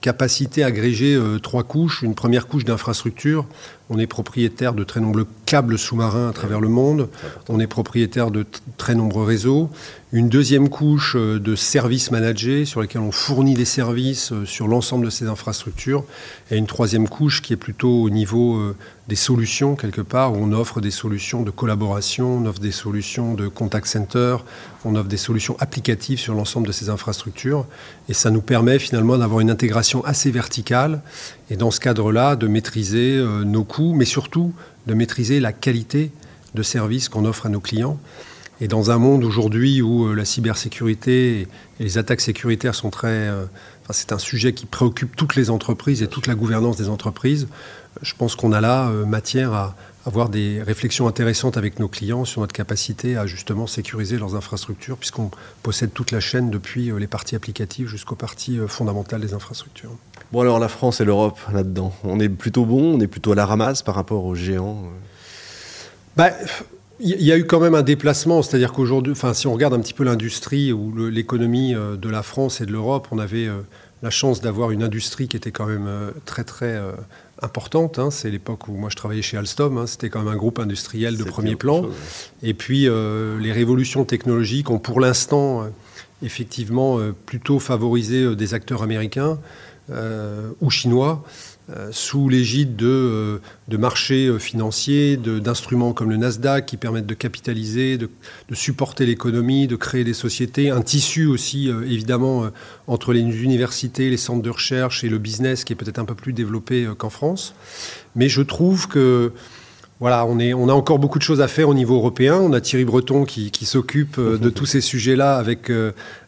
capacité 0.00 0.62
à 0.62 0.66
agréger 0.66 1.14
euh, 1.14 1.38
trois 1.38 1.64
couches. 1.64 2.02
Une 2.02 2.14
première 2.14 2.46
couche 2.46 2.64
d'infrastructure. 2.64 3.46
On 3.90 3.98
est 3.98 4.06
propriétaire 4.06 4.72
de 4.72 4.84
très 4.84 5.00
nombreux 5.00 5.26
câbles 5.46 5.76
sous-marins 5.76 6.28
à 6.28 6.32
travers 6.32 6.60
le 6.60 6.68
monde. 6.68 7.08
On 7.48 7.58
est 7.58 7.66
propriétaire 7.66 8.30
de 8.30 8.46
très 8.76 8.94
nombreux 8.94 9.24
réseaux. 9.24 9.68
Une 10.12 10.28
deuxième 10.28 10.68
couche 10.68 11.14
euh, 11.14 11.38
de 11.38 11.54
services 11.54 12.10
managés 12.10 12.64
sur 12.64 12.80
lesquels 12.80 13.00
on 13.00 13.12
fournit 13.12 13.54
des 13.54 13.64
services 13.64 14.32
euh, 14.32 14.44
sur 14.44 14.66
l'ensemble 14.66 15.04
de 15.04 15.10
ces 15.10 15.28
infrastructures, 15.28 16.02
et 16.50 16.56
une 16.56 16.66
troisième 16.66 17.08
couche 17.08 17.42
qui 17.42 17.52
est 17.52 17.56
plutôt 17.56 18.02
au 18.02 18.10
niveau 18.10 18.56
euh, 18.56 18.76
des 19.06 19.14
solutions 19.14 19.76
quelque 19.76 20.00
part, 20.00 20.32
où 20.32 20.38
on 20.40 20.50
offre 20.50 20.80
des 20.80 20.90
solutions 20.90 21.44
de 21.44 21.52
collaboration, 21.52 22.38
on 22.38 22.46
offre 22.46 22.58
des 22.58 22.72
solutions 22.72 23.34
de 23.34 23.46
contact 23.46 23.86
center, 23.86 24.38
on 24.84 24.96
offre 24.96 25.08
des 25.08 25.16
solutions 25.16 25.56
applicatives 25.60 26.18
sur 26.18 26.34
l'ensemble 26.34 26.66
de 26.66 26.72
ces 26.72 26.88
infrastructures, 26.88 27.64
et 28.08 28.14
ça 28.14 28.32
nous 28.32 28.42
permet 28.42 28.80
finalement 28.80 29.16
d'avoir 29.16 29.38
une 29.38 29.50
intégration 29.50 30.04
assez 30.04 30.32
verticale, 30.32 31.02
et 31.50 31.56
dans 31.56 31.70
ce 31.70 31.78
cadre-là, 31.78 32.34
de 32.34 32.48
maîtriser 32.48 33.24
nos 33.44 33.64
coûts, 33.64 33.79
mais 33.80 34.04
surtout 34.04 34.52
de 34.86 34.94
maîtriser 34.94 35.40
la 35.40 35.52
qualité 35.52 36.10
de 36.54 36.62
service 36.62 37.08
qu'on 37.08 37.24
offre 37.24 37.46
à 37.46 37.48
nos 37.48 37.60
clients. 37.60 37.98
Et 38.60 38.68
dans 38.68 38.90
un 38.90 38.98
monde 38.98 39.24
aujourd'hui 39.24 39.80
où 39.80 40.06
euh, 40.06 40.14
la 40.14 40.24
cybersécurité 40.24 41.40
et 41.40 41.48
les 41.78 41.98
attaques 41.98 42.20
sécuritaires 42.20 42.74
sont 42.74 42.90
très... 42.90 43.08
Euh, 43.08 43.46
c'est 43.92 44.12
un 44.12 44.18
sujet 44.18 44.52
qui 44.52 44.66
préoccupe 44.66 45.16
toutes 45.16 45.34
les 45.34 45.50
entreprises 45.50 46.02
et 46.02 46.06
toute 46.06 46.26
la 46.26 46.34
gouvernance 46.34 46.76
des 46.76 46.88
entreprises. 46.88 47.48
Je 48.02 48.14
pense 48.14 48.36
qu'on 48.36 48.52
a 48.52 48.60
là 48.60 48.88
euh, 48.88 49.04
matière 49.04 49.52
à 49.52 49.74
avoir 50.06 50.28
des 50.28 50.62
réflexions 50.62 51.06
intéressantes 51.06 51.56
avec 51.56 51.78
nos 51.78 51.88
clients 51.88 52.24
sur 52.24 52.40
notre 52.40 52.52
capacité 52.52 53.16
à 53.16 53.26
justement 53.26 53.66
sécuriser 53.66 54.18
leurs 54.18 54.34
infrastructures, 54.34 54.96
puisqu'on 54.96 55.30
possède 55.62 55.92
toute 55.92 56.10
la 56.10 56.20
chaîne 56.20 56.50
depuis 56.50 56.90
les 56.98 57.06
parties 57.06 57.36
applicatives 57.36 57.86
jusqu'aux 57.86 58.16
parties 58.16 58.58
fondamentales 58.66 59.20
des 59.20 59.34
infrastructures. 59.34 59.90
Bon 60.32 60.40
alors 60.40 60.58
la 60.58 60.68
France 60.68 61.00
et 61.00 61.04
l'Europe 61.04 61.38
là-dedans, 61.52 61.92
on 62.04 62.18
est 62.20 62.28
plutôt 62.28 62.64
bon, 62.64 62.96
on 62.96 63.00
est 63.00 63.08
plutôt 63.08 63.32
à 63.32 63.34
la 63.34 63.46
ramasse 63.46 63.82
par 63.82 63.94
rapport 63.94 64.24
aux 64.24 64.34
géants 64.34 64.84
bah, 66.16 66.30
il 66.98 67.22
y 67.22 67.32
a 67.32 67.38
eu 67.38 67.46
quand 67.46 67.60
même 67.60 67.74
un 67.74 67.82
déplacement, 67.82 68.42
c'est-à-dire 68.42 68.72
qu'aujourd'hui, 68.72 69.12
enfin, 69.12 69.32
si 69.32 69.46
on 69.46 69.54
regarde 69.54 69.72
un 69.72 69.80
petit 69.80 69.94
peu 69.94 70.04
l'industrie 70.04 70.72
ou 70.72 71.08
l'économie 71.08 71.72
de 71.72 72.08
la 72.10 72.22
France 72.22 72.60
et 72.60 72.66
de 72.66 72.72
l'Europe, 72.72 73.08
on 73.10 73.18
avait 73.18 73.48
la 74.02 74.10
chance 74.10 74.42
d'avoir 74.42 74.70
une 74.70 74.82
industrie 74.82 75.26
qui 75.26 75.36
était 75.36 75.50
quand 75.50 75.66
même 75.66 75.88
très 76.26 76.44
très 76.44 76.78
importante. 77.42 77.98
Hein. 77.98 78.10
C'est 78.10 78.30
l'époque 78.30 78.68
où 78.68 78.72
moi 78.72 78.88
je 78.90 78.96
travaillais 78.96 79.22
chez 79.22 79.36
Alstom. 79.36 79.78
Hein. 79.78 79.86
C'était 79.86 80.08
quand 80.08 80.20
même 80.20 80.32
un 80.32 80.36
groupe 80.36 80.58
industriel 80.58 81.16
de 81.16 81.24
premier 81.24 81.56
plan. 81.56 81.86
Et 82.42 82.54
puis 82.54 82.88
les 82.88 83.52
révolutions 83.52 84.04
technologiques 84.04 84.70
ont 84.70 84.78
pour 84.78 85.00
l'instant 85.00 85.66
effectivement 86.22 86.98
plutôt 87.26 87.58
favorisé 87.58 88.34
des 88.36 88.54
acteurs 88.54 88.82
américains 88.82 89.38
ou 90.60 90.70
chinois. 90.70 91.24
Euh, 91.76 91.90
sous 91.92 92.28
l'égide 92.28 92.74
de, 92.74 92.88
euh, 92.88 93.78
marchés 93.78 94.26
euh, 94.26 94.38
financiers, 94.40 95.16
d'instruments 95.16 95.92
comme 95.92 96.10
le 96.10 96.16
Nasdaq 96.16 96.66
qui 96.66 96.76
permettent 96.76 97.06
de 97.06 97.14
capitaliser, 97.14 97.96
de, 97.96 98.08
supporter 98.52 99.06
l'économie, 99.06 99.68
de 99.68 99.76
créer 99.76 100.02
des 100.02 100.14
sociétés, 100.14 100.70
un 100.70 100.82
tissu 100.82 101.26
aussi 101.26 101.68
évidemment 101.68 102.50
entre 102.88 103.12
les 103.12 103.20
universités, 103.20 104.10
les 104.10 104.16
centres 104.16 104.42
de 104.42 104.50
recherche 104.50 105.04
et 105.04 105.08
le 105.08 105.18
business 105.18 105.62
qui 105.62 105.72
est 105.72 105.76
peut-être 105.76 106.00
un 106.00 106.04
peu 106.04 106.16
plus 106.16 106.32
développé 106.32 106.88
qu'en 106.98 107.10
France. 107.10 107.54
Mais 108.16 108.28
je 108.28 108.42
trouve 108.42 108.88
que 108.88 109.32
voilà, 110.00 110.26
on, 110.26 110.38
est, 110.40 110.52
on, 110.52 110.68
a 110.68 110.72
encore 110.72 110.98
beaucoup 110.98 111.18
de 111.18 111.24
choses 111.24 111.40
à 111.40 111.48
faire 111.48 111.68
au 111.68 111.74
niveau 111.74 111.94
européen. 111.94 112.34
On 112.36 112.52
a 112.52 112.60
Thierry 112.60 112.84
Breton 112.84 113.24
qui, 113.24 113.50
qui 113.50 113.66
s'occupe 113.66 114.18
de 114.18 114.50
tous 114.50 114.66
ces 114.66 114.80
sujets-là 114.80 115.36
avec, 115.36 115.70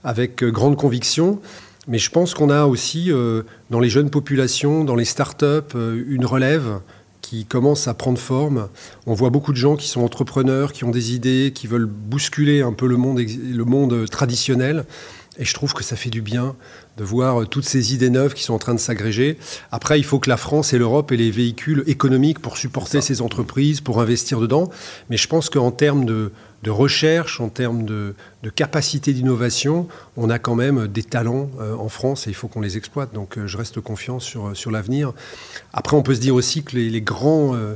avec 0.05 0.45
grande 0.45 0.77
conviction. 0.77 1.41
Mais 1.89 1.99
je 1.99 2.11
pense 2.11 2.35
qu'on 2.35 2.51
a 2.51 2.67
aussi, 2.67 3.11
euh, 3.11 3.43
dans 3.71 3.81
les 3.81 3.91
jeunes 3.91 4.11
populations, 4.11 4.85
dans 4.85 4.95
les 4.95 5.05
start-up, 5.05 5.73
euh, 5.75 6.05
une 6.09 6.25
relève 6.25 6.81
qui 7.23 7.45
commence 7.45 7.89
à 7.89 7.95
prendre 7.95 8.19
forme. 8.19 8.69
On 9.07 9.15
voit 9.15 9.31
beaucoup 9.31 9.53
de 9.53 9.57
gens 9.57 9.77
qui 9.77 9.89
sont 9.89 10.03
entrepreneurs, 10.03 10.73
qui 10.73 10.85
ont 10.85 10.91
des 10.91 11.15
idées, 11.15 11.53
qui 11.55 11.67
veulent 11.67 11.87
bousculer 11.87 12.63
un 12.63 12.73
peu 12.73 12.87
le 12.87 12.97
monde, 12.97 13.21
le 13.21 13.65
monde 13.65 14.09
traditionnel. 14.09 14.85
Et 15.39 15.45
je 15.45 15.55
trouve 15.55 15.73
que 15.73 15.83
ça 15.83 15.97
fait 15.97 16.11
du 16.11 16.21
bien 16.21 16.55
de 16.99 17.05
voir 17.05 17.49
toutes 17.49 17.65
ces 17.65 17.95
idées 17.95 18.11
neuves 18.11 18.35
qui 18.35 18.43
sont 18.43 18.53
en 18.53 18.59
train 18.59 18.75
de 18.75 18.81
s'agréger. 18.81 19.39
Après, 19.71 19.99
il 19.99 20.05
faut 20.05 20.19
que 20.19 20.29
la 20.29 20.37
France 20.37 20.75
et 20.75 20.79
l'Europe 20.79 21.11
aient 21.11 21.17
les 21.17 21.31
véhicules 21.31 21.85
économiques 21.87 22.39
pour 22.39 22.59
supporter 22.59 23.01
ces 23.01 23.23
entreprises, 23.23 23.81
pour 23.81 24.01
investir 24.01 24.41
dedans. 24.41 24.69
Mais 25.09 25.17
je 25.17 25.27
pense 25.29 25.49
qu'en 25.49 25.71
termes 25.71 26.05
de, 26.05 26.33
de 26.63 26.71
recherche, 26.71 27.41
en 27.41 27.49
termes 27.49 27.85
de, 27.85 28.15
capacité 28.55 29.13
d'innovation, 29.13 29.89
on 30.17 30.31
a 30.31 30.39
quand 30.39 30.55
même 30.55 30.87
des 30.87 31.03
talents 31.03 31.51
euh, 31.61 31.75
en 31.77 31.89
France 31.89 32.27
et 32.27 32.31
il 32.31 32.35
faut 32.35 32.49
qu'on 32.49 32.61
les 32.61 32.77
exploite. 32.77 33.13
Donc 33.13 33.37
euh, 33.37 33.47
je 33.47 33.57
reste 33.57 33.81
confiant 33.81 34.21
sur, 34.21 34.57
sur 34.57 34.71
l'avenir. 34.71 35.13
Après, 35.73 35.97
on 35.97 36.03
peut 36.03 36.15
se 36.15 36.21
dire 36.21 36.35
aussi 36.35 36.63
que 36.63 36.77
les, 36.77 37.01
grands 37.01 37.55
euh, 37.55 37.75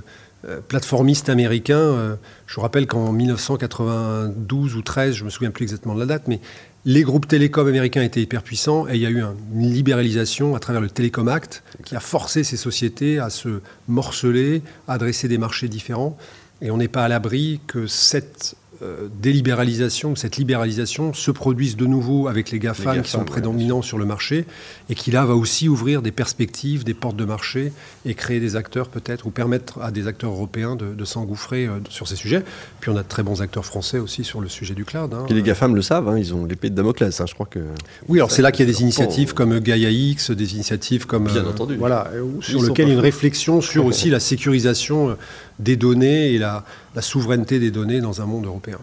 plateformistes 0.68 1.28
américains, 1.28 2.16
je 2.46 2.54
vous 2.54 2.60
rappelle 2.60 2.86
qu'en 2.86 3.10
1992 3.10 4.76
ou 4.76 4.82
13, 4.82 5.14
je 5.14 5.24
me 5.24 5.30
souviens 5.30 5.50
plus 5.50 5.64
exactement 5.64 5.94
de 5.94 6.00
la 6.00 6.06
date, 6.06 6.28
mais 6.28 6.40
les 6.84 7.02
groupes 7.02 7.26
télécoms 7.26 7.66
américains 7.66 8.02
étaient 8.02 8.22
hyper 8.22 8.44
puissants 8.44 8.86
et 8.86 8.94
il 8.94 9.00
y 9.00 9.06
a 9.06 9.10
eu 9.10 9.20
une 9.20 9.72
libéralisation 9.72 10.54
à 10.54 10.60
travers 10.60 10.80
le 10.80 10.88
Telecom 10.88 11.26
Act 11.26 11.64
qui 11.84 11.96
a 11.96 12.00
forcé 12.00 12.44
ces 12.44 12.56
sociétés 12.56 13.18
à 13.18 13.28
se 13.28 13.60
morceler, 13.88 14.62
à 14.86 14.92
adresser 14.92 15.26
des 15.26 15.38
marchés 15.38 15.66
différents. 15.66 16.16
Et 16.62 16.70
on 16.70 16.76
n'est 16.76 16.88
pas 16.88 17.04
à 17.04 17.08
l'abri 17.08 17.60
que 17.66 17.88
cette 17.88 18.54
euh, 18.82 19.08
délibéralisation, 19.20 20.16
cette 20.16 20.36
libéralisation 20.36 21.14
se 21.14 21.30
produise 21.30 21.76
de 21.76 21.86
nouveau 21.86 22.28
avec 22.28 22.50
les 22.50 22.58
GAFAM, 22.58 23.02
qui 23.02 23.10
sont 23.10 23.24
prédominants 23.24 23.82
sur 23.82 23.96
le 23.96 24.04
marché 24.04 24.44
et 24.90 24.94
qui 24.94 25.10
là 25.10 25.24
va 25.24 25.34
aussi 25.34 25.68
ouvrir 25.68 26.02
des 26.02 26.12
perspectives, 26.12 26.84
des 26.84 26.94
portes 26.94 27.16
de 27.16 27.24
marché 27.24 27.72
et 28.04 28.14
créer 28.14 28.40
des 28.40 28.54
acteurs 28.54 28.88
peut-être 28.88 29.26
ou 29.26 29.30
permettre 29.30 29.80
à 29.80 29.90
des 29.90 30.06
acteurs 30.06 30.32
européens 30.32 30.76
de, 30.76 31.04
s'engouffrer 31.04 31.66
euh, 31.66 31.78
sur 31.88 32.06
ces 32.08 32.16
sujets. 32.16 32.42
Puis 32.80 32.90
on 32.90 32.96
a 32.96 33.02
de 33.02 33.08
très 33.08 33.22
bons 33.22 33.40
acteurs 33.40 33.64
français 33.64 33.98
aussi 33.98 34.24
sur 34.24 34.40
le 34.40 34.48
sujet 34.48 34.74
du 34.74 34.84
cloud. 34.84 35.14
Hein. 35.14 35.24
Et 35.30 35.34
les 35.34 35.42
GAFAM 35.42 35.74
le 35.74 35.82
savent, 35.82 36.08
hein, 36.08 36.18
ils 36.18 36.34
ont 36.34 36.44
l'épée 36.44 36.68
de 36.68 36.74
Damoclès, 36.74 37.18
hein, 37.20 37.24
je 37.26 37.34
crois 37.34 37.46
que... 37.46 37.60
Oui, 38.08 38.18
alors 38.18 38.30
c'est 38.30 38.42
là 38.42 38.52
qu'il 38.52 38.66
y 38.66 38.68
a 38.68 38.72
des 38.72 38.82
initiatives 38.82 39.34
comme 39.34 39.58
Gaia 39.60 39.90
X, 39.90 40.30
des 40.32 40.54
initiatives 40.54 41.06
comme... 41.06 41.24
Bien 41.24 41.44
euh, 41.44 41.50
entendu. 41.50 41.76
Voilà, 41.76 42.10
sur 42.40 42.62
lesquelles 42.62 42.88
il 42.88 42.90
y 42.90 42.92
a 42.92 42.94
une 42.94 43.00
réflexion 43.00 43.60
sur 43.60 43.86
aussi 43.86 44.10
la 44.10 44.20
sécurisation 44.20 45.16
des 45.58 45.76
données 45.76 46.32
et 46.32 46.38
la, 46.38 46.64
souveraineté 47.00 47.58
des 47.58 47.70
données 47.70 48.00
dans 48.00 48.22
un 48.22 48.26
monde 48.26 48.46
européen. 48.46 48.78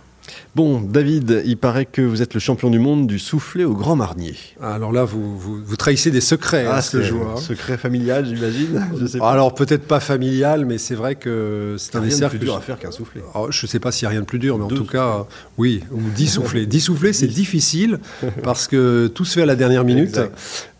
Bon, 0.55 0.79
David, 0.79 1.41
il 1.45 1.57
paraît 1.57 1.85
que 1.85 2.01
vous 2.01 2.21
êtes 2.21 2.33
le 2.33 2.39
champion 2.39 2.69
du 2.69 2.79
monde 2.79 3.07
du 3.07 3.19
soufflet 3.19 3.65
au 3.65 3.73
Grand 3.73 3.97
Marnier. 3.97 4.35
Alors 4.61 4.93
là, 4.93 5.03
vous, 5.03 5.37
vous, 5.37 5.75
trahissez 5.75 6.11
des 6.11 6.21
secrets, 6.21 6.65
hein, 6.65 6.75
ah, 6.75 6.81
ce 6.81 6.97
hein. 6.97 7.35
Secret 7.35 7.77
familial, 7.77 8.25
j'imagine 8.25 8.81
Alors 9.21 9.53
peut-être 9.53 9.85
pas 9.85 9.99
familial, 9.99 10.65
mais 10.65 10.77
c'est 10.77 10.95
vrai 10.95 11.15
que 11.15 11.75
c'est 11.77 11.97
un 11.97 12.01
dessert 12.01 12.29
plus 12.29 12.39
dur 12.39 12.55
à 12.55 12.61
faire 12.61 12.79
qu'un 12.79 12.91
soufflet. 12.91 13.21
Oh, 13.35 13.47
je 13.49 13.65
ne 13.65 13.69
sais 13.69 13.79
pas 13.79 13.91
s'il 13.91 14.03
y 14.03 14.05
a 14.05 14.09
rien 14.09 14.21
de 14.21 14.25
plus 14.25 14.39
dur, 14.39 14.57
mais 14.57 14.63
en 14.63 14.69
tout 14.69 14.85
cas, 14.85 15.25
oui, 15.57 15.83
ou 15.91 15.99
dix 16.15 16.27
soufflets. 16.27 16.65
dix 16.65 16.81
soufflets, 16.81 17.13
c'est 17.13 17.27
difficile 17.27 17.99
parce 18.43 18.67
que 18.67 19.07
tout 19.07 19.25
se 19.25 19.33
fait 19.33 19.41
à 19.41 19.47
la 19.47 19.55
dernière 19.55 19.83
minute 19.83 20.19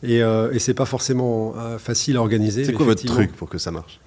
et, 0.03 0.23
euh, 0.23 0.51
et 0.53 0.59
c'est 0.59 0.73
pas 0.73 0.85
forcément 0.85 1.53
euh, 1.57 1.77
facile 1.77 2.15
à 2.15 2.21
organiser. 2.21 2.63
C'est 2.63 2.73
quoi 2.73 2.85
votre 2.85 3.03
truc 3.03 3.33
pour 3.33 3.49
que 3.49 3.57
ça 3.57 3.71
marche? 3.71 3.99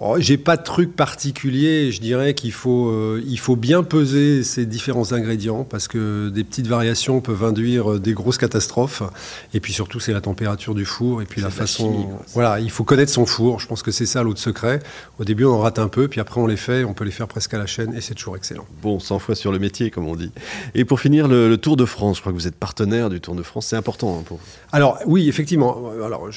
Oh, 0.00 0.14
j'ai 0.18 0.36
pas 0.36 0.56
de 0.56 0.62
truc 0.62 0.94
particulier. 0.94 1.90
Je 1.90 2.00
dirais 2.00 2.34
qu'il 2.34 2.52
faut, 2.52 2.88
euh, 2.88 3.20
il 3.26 3.38
faut 3.38 3.56
bien 3.56 3.82
peser 3.82 4.44
ces 4.44 4.64
différents 4.64 5.12
ingrédients 5.12 5.64
parce 5.64 5.88
que 5.88 6.28
des 6.28 6.44
petites 6.44 6.68
variations 6.68 7.20
peuvent 7.20 7.42
induire 7.42 7.94
euh, 7.94 7.98
des 7.98 8.12
grosses 8.12 8.38
catastrophes. 8.38 9.02
Et 9.54 9.60
puis 9.60 9.72
surtout, 9.72 9.98
c'est 9.98 10.12
la 10.12 10.20
température 10.20 10.76
du 10.76 10.84
four 10.84 11.20
et 11.20 11.24
puis 11.24 11.40
la 11.40 11.50
façon. 11.50 12.10
voilà, 12.32 12.60
il 12.60 12.70
faut 12.70 12.84
connaître 12.84 13.10
son 13.10 13.26
four. 13.26 13.58
Je 13.58 13.66
pense 13.66 13.82
que 13.82 13.90
c'est 13.90 14.06
ça 14.06 14.22
l'autre 14.22 14.38
secret. 14.38 14.78
Au 15.18 15.24
début, 15.24 15.44
on 15.44 15.54
en 15.54 15.58
rate 15.58 15.80
un 15.80 15.88
peu, 15.88 16.06
puis 16.06 16.20
après, 16.20 16.40
on 16.40 16.46
les 16.46 16.56
fait. 16.56 16.84
On 16.84 16.94
peut 16.94 17.04
les 17.04 17.10
faire 17.10 17.26
presque 17.26 17.52
à 17.54 17.58
la 17.58 17.66
chaîne 17.66 17.92
et 17.94 18.00
c'est 18.00 18.14
toujours 18.14 18.36
excellent. 18.36 18.66
Bon, 18.80 19.00
100 19.00 19.18
fois 19.18 19.34
sur 19.34 19.50
le 19.50 19.58
métier, 19.58 19.90
comme 19.90 20.06
on 20.06 20.14
dit. 20.14 20.30
Et 20.76 20.84
pour 20.84 21.00
finir, 21.00 21.26
le, 21.26 21.58
Tour 21.58 21.76
de 21.76 21.86
France. 21.86 22.18
Je 22.18 22.20
crois 22.20 22.32
que 22.32 22.36
vous 22.38 22.46
êtes 22.46 22.54
partenaire 22.54 23.10
du 23.10 23.20
Tour 23.20 23.34
de 23.34 23.42
France. 23.42 23.66
C'est 23.66 23.76
important 23.76 24.16
hein, 24.16 24.22
pour. 24.24 24.38
Alors 24.70 25.00
oui, 25.06 25.28
effectivement. 25.28 25.90
Alors, 26.04 26.28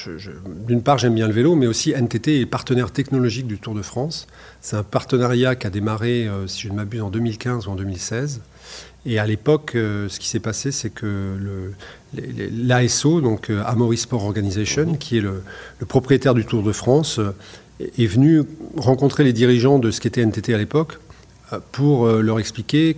d'une 0.66 0.82
part, 0.82 0.98
j'aime 0.98 1.14
bien 1.14 1.28
le 1.28 1.32
vélo, 1.32 1.54
mais 1.54 1.68
aussi 1.68 1.92
NTT 1.92 2.40
est 2.40 2.46
partenaire 2.46 2.90
technologique 2.90 3.46
du 3.46 3.51
Tour 3.58 3.74
de 3.74 3.82
France. 3.82 4.26
C'est 4.60 4.76
un 4.76 4.82
partenariat 4.82 5.54
qui 5.56 5.66
a 5.66 5.70
démarré, 5.70 6.26
euh, 6.26 6.46
si 6.46 6.62
je 6.62 6.68
ne 6.68 6.74
m'abuse, 6.74 7.02
en 7.02 7.10
2015 7.10 7.66
ou 7.66 7.70
en 7.70 7.74
2016. 7.74 8.40
Et 9.04 9.18
à 9.18 9.26
l'époque, 9.26 9.72
euh, 9.74 10.08
ce 10.08 10.20
qui 10.20 10.28
s'est 10.28 10.40
passé, 10.40 10.70
c'est 10.70 10.90
que 10.90 11.72
l'ASO, 12.14 13.20
donc 13.20 13.50
euh, 13.50 13.62
Amory 13.66 13.96
Sport 13.96 14.24
Organization, 14.24 14.94
qui 14.94 15.18
est 15.18 15.20
le, 15.20 15.42
propriétaire 15.88 16.34
du 16.34 16.44
Tour 16.44 16.62
de 16.62 16.72
France, 16.72 17.20
est 17.80 18.06
venu 18.06 18.42
rencontrer 18.76 19.24
les 19.24 19.32
dirigeants 19.32 19.78
de 19.78 19.90
ce 19.90 20.00
qu'était 20.00 20.24
NTT 20.24 20.54
à 20.54 20.58
l'époque 20.58 21.00
pour 21.72 22.06
leur 22.06 22.38
expliquer 22.38 22.96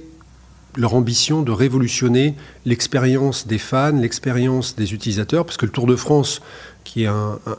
leur 0.76 0.94
ambition 0.94 1.42
de 1.42 1.52
révolutionner 1.52 2.34
l'expérience 2.64 3.46
des 3.46 3.58
fans, 3.58 3.92
l'expérience 3.92 4.76
des 4.76 4.92
utilisateurs, 4.92 5.44
parce 5.44 5.56
que 5.56 5.66
le 5.66 5.72
Tour 5.72 5.86
de 5.86 5.96
France, 5.96 6.40
qui 6.84 7.04
est 7.04 7.08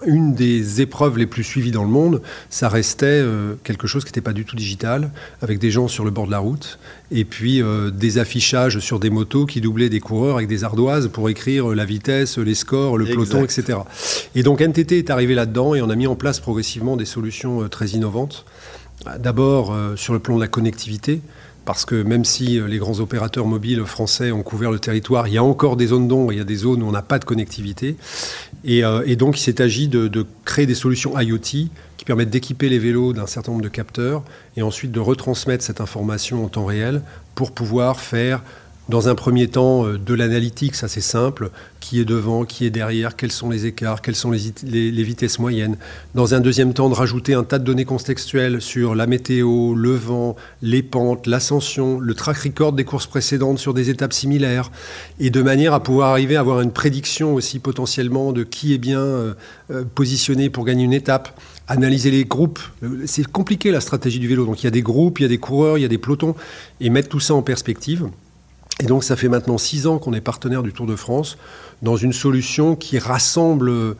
une 0.05 0.33
des 0.33 0.81
épreuves 0.81 1.17
les 1.17 1.25
plus 1.25 1.43
suivies 1.43 1.71
dans 1.71 1.83
le 1.83 1.89
monde, 1.89 2.21
ça 2.49 2.69
restait 2.69 3.05
euh, 3.07 3.55
quelque 3.63 3.87
chose 3.87 4.03
qui 4.03 4.09
n'était 4.09 4.21
pas 4.21 4.33
du 4.33 4.45
tout 4.45 4.55
digital, 4.55 5.11
avec 5.41 5.59
des 5.59 5.71
gens 5.71 5.87
sur 5.87 6.05
le 6.05 6.11
bord 6.11 6.27
de 6.27 6.31
la 6.31 6.39
route, 6.39 6.79
et 7.11 7.25
puis 7.25 7.61
euh, 7.61 7.89
des 7.89 8.19
affichages 8.19 8.79
sur 8.79 8.99
des 8.99 9.09
motos 9.09 9.45
qui 9.45 9.61
doublaient 9.61 9.89
des 9.89 9.99
coureurs 9.99 10.37
avec 10.37 10.47
des 10.47 10.63
ardoises 10.63 11.09
pour 11.09 11.29
écrire 11.29 11.69
la 11.69 11.85
vitesse, 11.85 12.37
les 12.37 12.55
scores, 12.55 12.97
le 12.97 13.05
peloton, 13.05 13.43
etc. 13.43 13.79
Et 14.35 14.43
donc 14.43 14.61
NTT 14.61 14.99
est 14.99 15.09
arrivé 15.09 15.35
là-dedans 15.35 15.75
et 15.75 15.81
on 15.81 15.89
a 15.89 15.95
mis 15.95 16.07
en 16.07 16.15
place 16.15 16.39
progressivement 16.39 16.95
des 16.95 17.05
solutions 17.05 17.63
euh, 17.63 17.67
très 17.67 17.87
innovantes. 17.89 18.45
D'abord 19.19 19.75
sur 19.97 20.13
le 20.13 20.19
plan 20.19 20.35
de 20.37 20.41
la 20.41 20.47
connectivité, 20.47 21.21
parce 21.65 21.83
que 21.85 22.01
même 22.03 22.23
si 22.23 22.59
euh, 22.59 22.67
les 22.67 22.77
grands 22.77 22.99
opérateurs 22.99 23.47
mobiles 23.47 23.83
français 23.85 24.31
ont 24.31 24.43
couvert 24.43 24.71
le 24.71 24.79
territoire, 24.79 25.27
il 25.27 25.33
y 25.33 25.37
a 25.37 25.43
encore 25.43 25.75
des 25.75 25.87
zones 25.87 26.07
d'ombre, 26.07 26.31
il 26.31 26.37
y 26.37 26.41
a 26.41 26.45
des 26.45 26.55
zones 26.55 26.83
où 26.83 26.87
on 26.87 26.91
n'a 26.91 27.01
pas 27.01 27.19
de 27.19 27.25
connectivité. 27.25 27.97
Et, 28.63 28.85
euh, 28.85 29.15
donc 29.15 29.39
il 29.39 29.41
s'est 29.41 29.61
agi 29.61 29.87
de, 29.87 30.07
de, 30.07 30.25
créer 30.45 30.65
des 30.65 30.75
solutions 30.75 31.19
IoT 31.19 31.39
qui 31.97 32.05
permettent 32.05 32.29
d'équiper 32.29 32.69
les 32.69 32.79
vélos 32.79 33.13
d'un 33.13 33.27
certain 33.27 33.51
nombre 33.51 33.63
de 33.63 33.69
capteurs 33.69 34.23
et 34.55 34.61
ensuite 34.61 34.91
de 34.91 34.99
retransmettre 34.99 35.63
cette 35.63 35.81
information 35.81 36.45
en 36.45 36.49
temps 36.49 36.65
réel 36.65 37.01
pour 37.33 37.51
pouvoir 37.51 37.99
faire 37.99 38.43
dans 38.87 39.09
un 39.09 39.15
premier 39.15 39.47
temps, 39.47 39.85
euh, 39.85 39.97
de 39.97 40.13
l'analytique, 40.13 40.75
ça 40.75 40.87
c'est 40.87 41.01
simple, 41.01 41.49
qui 41.79 41.99
est 41.99 42.05
devant, 42.05 42.45
qui 42.45 42.65
est 42.65 42.69
derrière, 42.69 43.15
quels 43.15 43.31
sont 43.31 43.49
les 43.49 43.65
écarts, 43.65 44.01
quelles 44.01 44.15
sont 44.15 44.31
les, 44.31 45.03
vitesses 45.03 45.39
moyennes. 45.39 45.77
Dans 46.13 46.33
un 46.33 46.39
deuxième 46.39 46.73
temps, 46.73 46.89
de 46.89 46.95
rajouter 46.95 47.33
un 47.33 47.43
tas 47.43 47.59
de 47.59 47.63
données 47.63 47.85
contextuelles 47.85 48.61
sur 48.61 48.95
la 48.95 49.07
météo, 49.07 49.73
le 49.75 49.95
vent, 49.95 50.35
les 50.61 50.83
pentes, 50.83 51.27
l'ascension, 51.27 51.99
le 51.99 52.13
track 52.13 52.37
record 52.37 52.73
des 52.73 52.83
courses 52.83 53.07
précédentes 53.07 53.59
sur 53.59 53.73
des 53.73 53.89
étapes 53.89 54.13
similaires, 54.13 54.71
et 55.19 55.29
de 55.29 55.41
manière 55.41 55.73
à 55.73 55.81
pouvoir 55.81 56.11
arriver 56.11 56.35
à 56.35 56.41
avoir 56.41 56.61
une 56.61 56.71
prédiction 56.71 57.33
aussi 57.33 57.59
potentiellement 57.59 58.33
de 58.33 58.43
qui 58.43 58.73
est 58.73 58.79
bien 58.79 58.99
euh, 58.99 59.33
euh, 59.71 59.83
positionné 59.83 60.49
pour 60.49 60.65
gagner 60.65 60.83
une 60.83 60.93
étape 60.93 61.39
analyser 61.67 62.11
les 62.11 62.25
groupes. 62.25 62.59
C'est 63.07 63.25
compliqué 63.25 63.71
la 63.71 63.81
stratégie 63.81 64.19
du 64.19 64.27
vélo. 64.27 64.45
Donc 64.45 64.61
il 64.61 64.65
y 64.65 64.67
a 64.67 64.71
des 64.71 64.83
groupes, 64.83 65.19
il 65.19 65.23
y 65.23 65.25
a 65.25 65.29
des 65.29 65.39
coureurs, 65.39 65.79
il 65.79 65.81
y 65.81 65.85
a 65.85 65.87
des 65.87 65.97
pelotons, 65.97 66.35
et 66.79 66.91
mettre 66.91 67.09
tout 67.09 67.19
ça 67.19 67.33
en 67.33 67.41
perspective. 67.41 68.07
Et 68.81 68.85
donc 68.85 69.03
ça 69.03 69.15
fait 69.15 69.29
maintenant 69.29 69.57
six 69.57 69.87
ans 69.87 69.99
qu'on 69.99 70.13
est 70.13 70.21
partenaire 70.21 70.63
du 70.63 70.73
Tour 70.73 70.85
de 70.85 70.95
France 70.95 71.37
dans 71.81 71.95
une 71.95 72.13
solution 72.13 72.75
qui 72.75 72.99
rassemble 72.99 73.95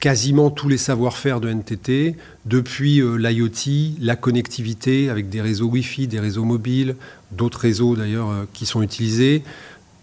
quasiment 0.00 0.50
tous 0.50 0.68
les 0.68 0.78
savoir-faire 0.78 1.40
de 1.40 1.50
NTT, 1.50 2.16
depuis 2.46 3.00
euh, 3.00 3.16
l'IoT, 3.16 3.96
la 4.00 4.16
connectivité 4.16 5.10
avec 5.10 5.28
des 5.28 5.42
réseaux 5.42 5.66
Wi-Fi, 5.66 6.06
des 6.06 6.18
réseaux 6.18 6.44
mobiles, 6.44 6.96
d'autres 7.32 7.60
réseaux 7.60 7.96
d'ailleurs 7.96 8.30
euh, 8.30 8.48
qui 8.54 8.64
sont 8.64 8.80
utilisés, 8.80 9.42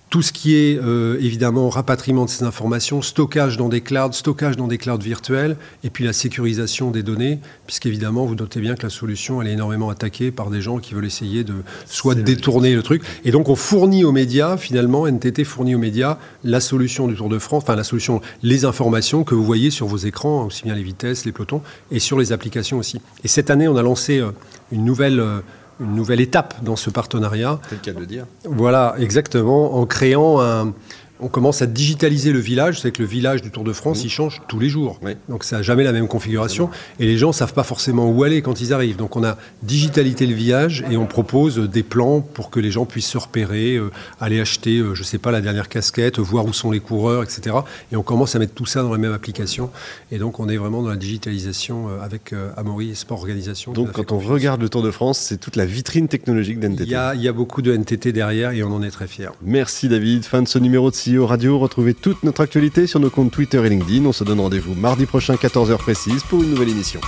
tout 0.09 0.21
ce 0.21 0.31
qui 0.31 0.55
est 0.55 0.79
euh, 0.81 1.17
évidemment 1.19 1.69
rapatriement 1.69 2.25
de 2.25 2.29
ces 2.29 2.43
informations, 2.45 3.01
stockage 3.01 3.57
dans 3.57 3.67
des 3.67 3.81
clouds, 3.81 4.13
stockage 4.13 4.55
dans 4.55 4.67
des 4.67 4.77
clouds 4.77 4.97
virtuels, 4.97 5.57
et 5.83 5.89
puis 5.89 6.05
la 6.05 6.13
sécurisation 6.13 6.91
des 6.91 7.03
données, 7.03 7.39
puisqu'évidemment, 7.65 8.25
vous 8.25 8.35
notez 8.35 8.61
bien 8.61 8.75
que 8.75 8.83
la 8.83 8.89
solution, 8.89 9.41
elle 9.41 9.49
est 9.49 9.53
énormément 9.53 9.89
attaquée 9.89 10.31
par 10.31 10.49
des 10.49 10.61
gens 10.61 10.79
qui 10.79 10.93
veulent 10.93 11.05
essayer 11.05 11.43
de 11.43 11.55
soit 11.85 12.15
détourner 12.15 12.73
le 12.73 12.83
truc. 12.83 13.03
Et 13.25 13.31
donc, 13.31 13.49
on 13.49 13.55
fournit 13.55 14.05
aux 14.05 14.13
médias, 14.13 14.55
finalement, 14.55 15.07
NTT 15.07 15.43
fournit 15.43 15.75
aux 15.75 15.79
médias 15.79 16.17
la 16.43 16.61
solution 16.61 17.07
du 17.07 17.15
Tour 17.15 17.27
de 17.27 17.39
France, 17.39 17.63
enfin 17.63 17.75
la 17.75 17.83
solution, 17.83 18.21
les 18.43 18.63
informations 18.63 19.25
que 19.25 19.35
vous 19.35 19.43
voyez 19.43 19.71
sur 19.71 19.87
vos 19.87 19.97
écrans, 19.97 20.45
aussi 20.45 20.63
bien 20.63 20.75
les 20.75 20.83
vitesses, 20.83 21.25
les 21.25 21.33
pelotons, 21.33 21.61
et 21.91 21.99
sur 21.99 22.17
les 22.17 22.31
applications 22.31 22.77
aussi. 22.77 23.01
Et 23.25 23.27
cette 23.27 23.49
année, 23.49 23.67
on 23.67 23.75
a 23.75 23.83
lancé 23.83 24.19
euh, 24.19 24.31
une 24.71 24.85
nouvelle... 24.85 25.19
Euh, 25.19 25.39
une 25.79 25.95
nouvelle 25.95 26.21
étape 26.21 26.55
dans 26.63 26.75
ce 26.75 26.89
partenariat. 26.89 27.59
C'est 27.69 27.75
le 27.75 27.81
cas 27.81 27.93
de 27.93 27.99
le 27.99 28.05
dire. 28.05 28.25
Voilà, 28.43 28.95
exactement, 28.99 29.75
en 29.75 29.85
créant 29.85 30.41
un, 30.41 30.73
on 31.19 31.27
commence 31.27 31.61
à 31.61 31.67
digitaliser 31.67 32.31
le 32.31 32.39
village. 32.39 32.81
C'est 32.81 32.91
que 32.91 33.01
le 33.01 33.07
village 33.07 33.41
du 33.41 33.51
Tour 33.51 33.63
de 33.63 33.73
France, 33.73 34.03
il 34.03 34.09
change 34.09 34.41
tous 34.47 34.59
les 34.59 34.69
jours. 34.69 34.99
Donc 35.29 35.43
ça 35.43 35.57
n'a 35.57 35.61
jamais 35.61 35.83
la 35.83 35.91
même 35.91 36.07
configuration. 36.07 36.69
Et 36.99 37.05
les 37.05 37.17
gens 37.17 37.29
ne 37.29 37.33
savent 37.33 37.53
pas 37.53 37.63
forcément 37.63 38.09
où 38.09 38.23
aller 38.23 38.41
quand 38.41 38.61
ils 38.61 38.73
arrivent. 38.73 38.97
Donc 38.97 39.15
on 39.15 39.23
a 39.23 39.37
digitalisé 39.63 40.25
le 40.25 40.33
village 40.33 40.83
et 40.89 40.97
on 40.97 41.05
propose 41.05 41.57
des 41.57 41.83
plans 41.83 42.21
pour 42.21 42.49
que 42.49 42.59
les 42.59 42.71
gens 42.71 42.85
puissent 42.85 43.07
se 43.07 43.17
repérer, 43.17 43.75
euh, 43.75 43.91
aller 44.19 44.39
acheter, 44.39 44.77
euh, 44.77 44.95
je 44.95 45.01
ne 45.01 45.05
sais 45.05 45.17
pas, 45.17 45.31
la 45.31 45.41
dernière 45.41 45.69
casquette, 45.69 46.19
voir 46.19 46.45
où 46.45 46.53
sont 46.53 46.71
les 46.71 46.79
coureurs, 46.79 47.23
etc. 47.23 47.57
Et 47.91 47.95
on 47.95 48.03
commence 48.03 48.35
à 48.35 48.39
mettre 48.39 48.53
tout 48.53 48.65
ça 48.65 48.81
dans 48.81 48.91
la 48.91 48.97
même 48.97 49.13
application. 49.13 49.69
Et 50.11 50.17
donc 50.17 50.39
on 50.39 50.49
est 50.49 50.57
vraiment 50.57 50.81
dans 50.81 50.89
la 50.89 50.95
digitalisation 50.95 51.89
euh, 51.89 52.01
avec 52.01 52.33
Amaury 52.55 52.91
et 52.91 52.95
Sport 52.95 53.19
Organisation. 53.19 53.73
Donc 53.73 53.91
quand 53.91 54.11
on 54.11 54.19
regarde 54.19 54.61
le 54.61 54.69
Tour 54.69 54.83
de 54.83 54.91
France, 54.91 55.19
c'est 55.19 55.37
toute 55.37 55.55
la 55.55 55.65
vitrine 55.65 56.07
technologique 56.07 56.59
d'NTT. 56.59 56.83
Il 56.83 56.89
y, 56.89 56.95
a, 56.95 57.15
il 57.15 57.21
y 57.21 57.27
a 57.27 57.33
beaucoup 57.33 57.61
de 57.61 57.75
NTT 57.75 58.11
derrière 58.11 58.51
et 58.51 58.63
on 58.63 58.73
en 58.73 58.83
est 58.83 58.91
très 58.91 59.07
fiers. 59.07 59.29
Merci 59.41 59.89
David. 59.89 60.23
Fin 60.23 60.41
de 60.41 60.47
ce 60.47 60.59
numéro 60.59 60.89
de 60.89 60.95
CEO 61.07 61.25
Radio. 61.25 61.57
Retrouvez 61.57 61.93
toute 61.93 62.23
notre 62.23 62.41
actualité 62.41 62.87
sur 62.87 62.99
nos 62.99 63.09
comptes 63.09 63.31
Twitter 63.31 63.63
et 63.65 63.69
LinkedIn. 63.69 64.05
On 64.05 64.11
se 64.11 64.23
donne 64.23 64.39
rendez-vous 64.39 64.75
mardi 64.75 65.05
prochain, 65.05 65.35
14h 65.35 65.77
précise, 65.77 66.23
pour 66.23 66.43
une 66.43 66.49
nouvelle 66.49 66.69
émission. 66.69 66.99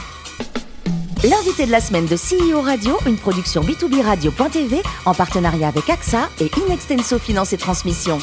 L'invité 1.24 1.66
de 1.66 1.72
la 1.72 1.82
semaine 1.82 2.06
de 2.06 2.16
CEO 2.16 2.62
Radio, 2.62 2.98
une 3.06 3.18
production 3.18 3.62
B2B 3.62 4.02
Radio.tv 4.02 4.82
en 5.06 5.14
partenariat 5.14 5.68
avec 5.68 5.90
AXA 5.90 6.30
et 6.40 6.50
Inextenso 6.66 7.20
Finance 7.20 7.52
et 7.52 7.58
Transmission. 7.58 8.20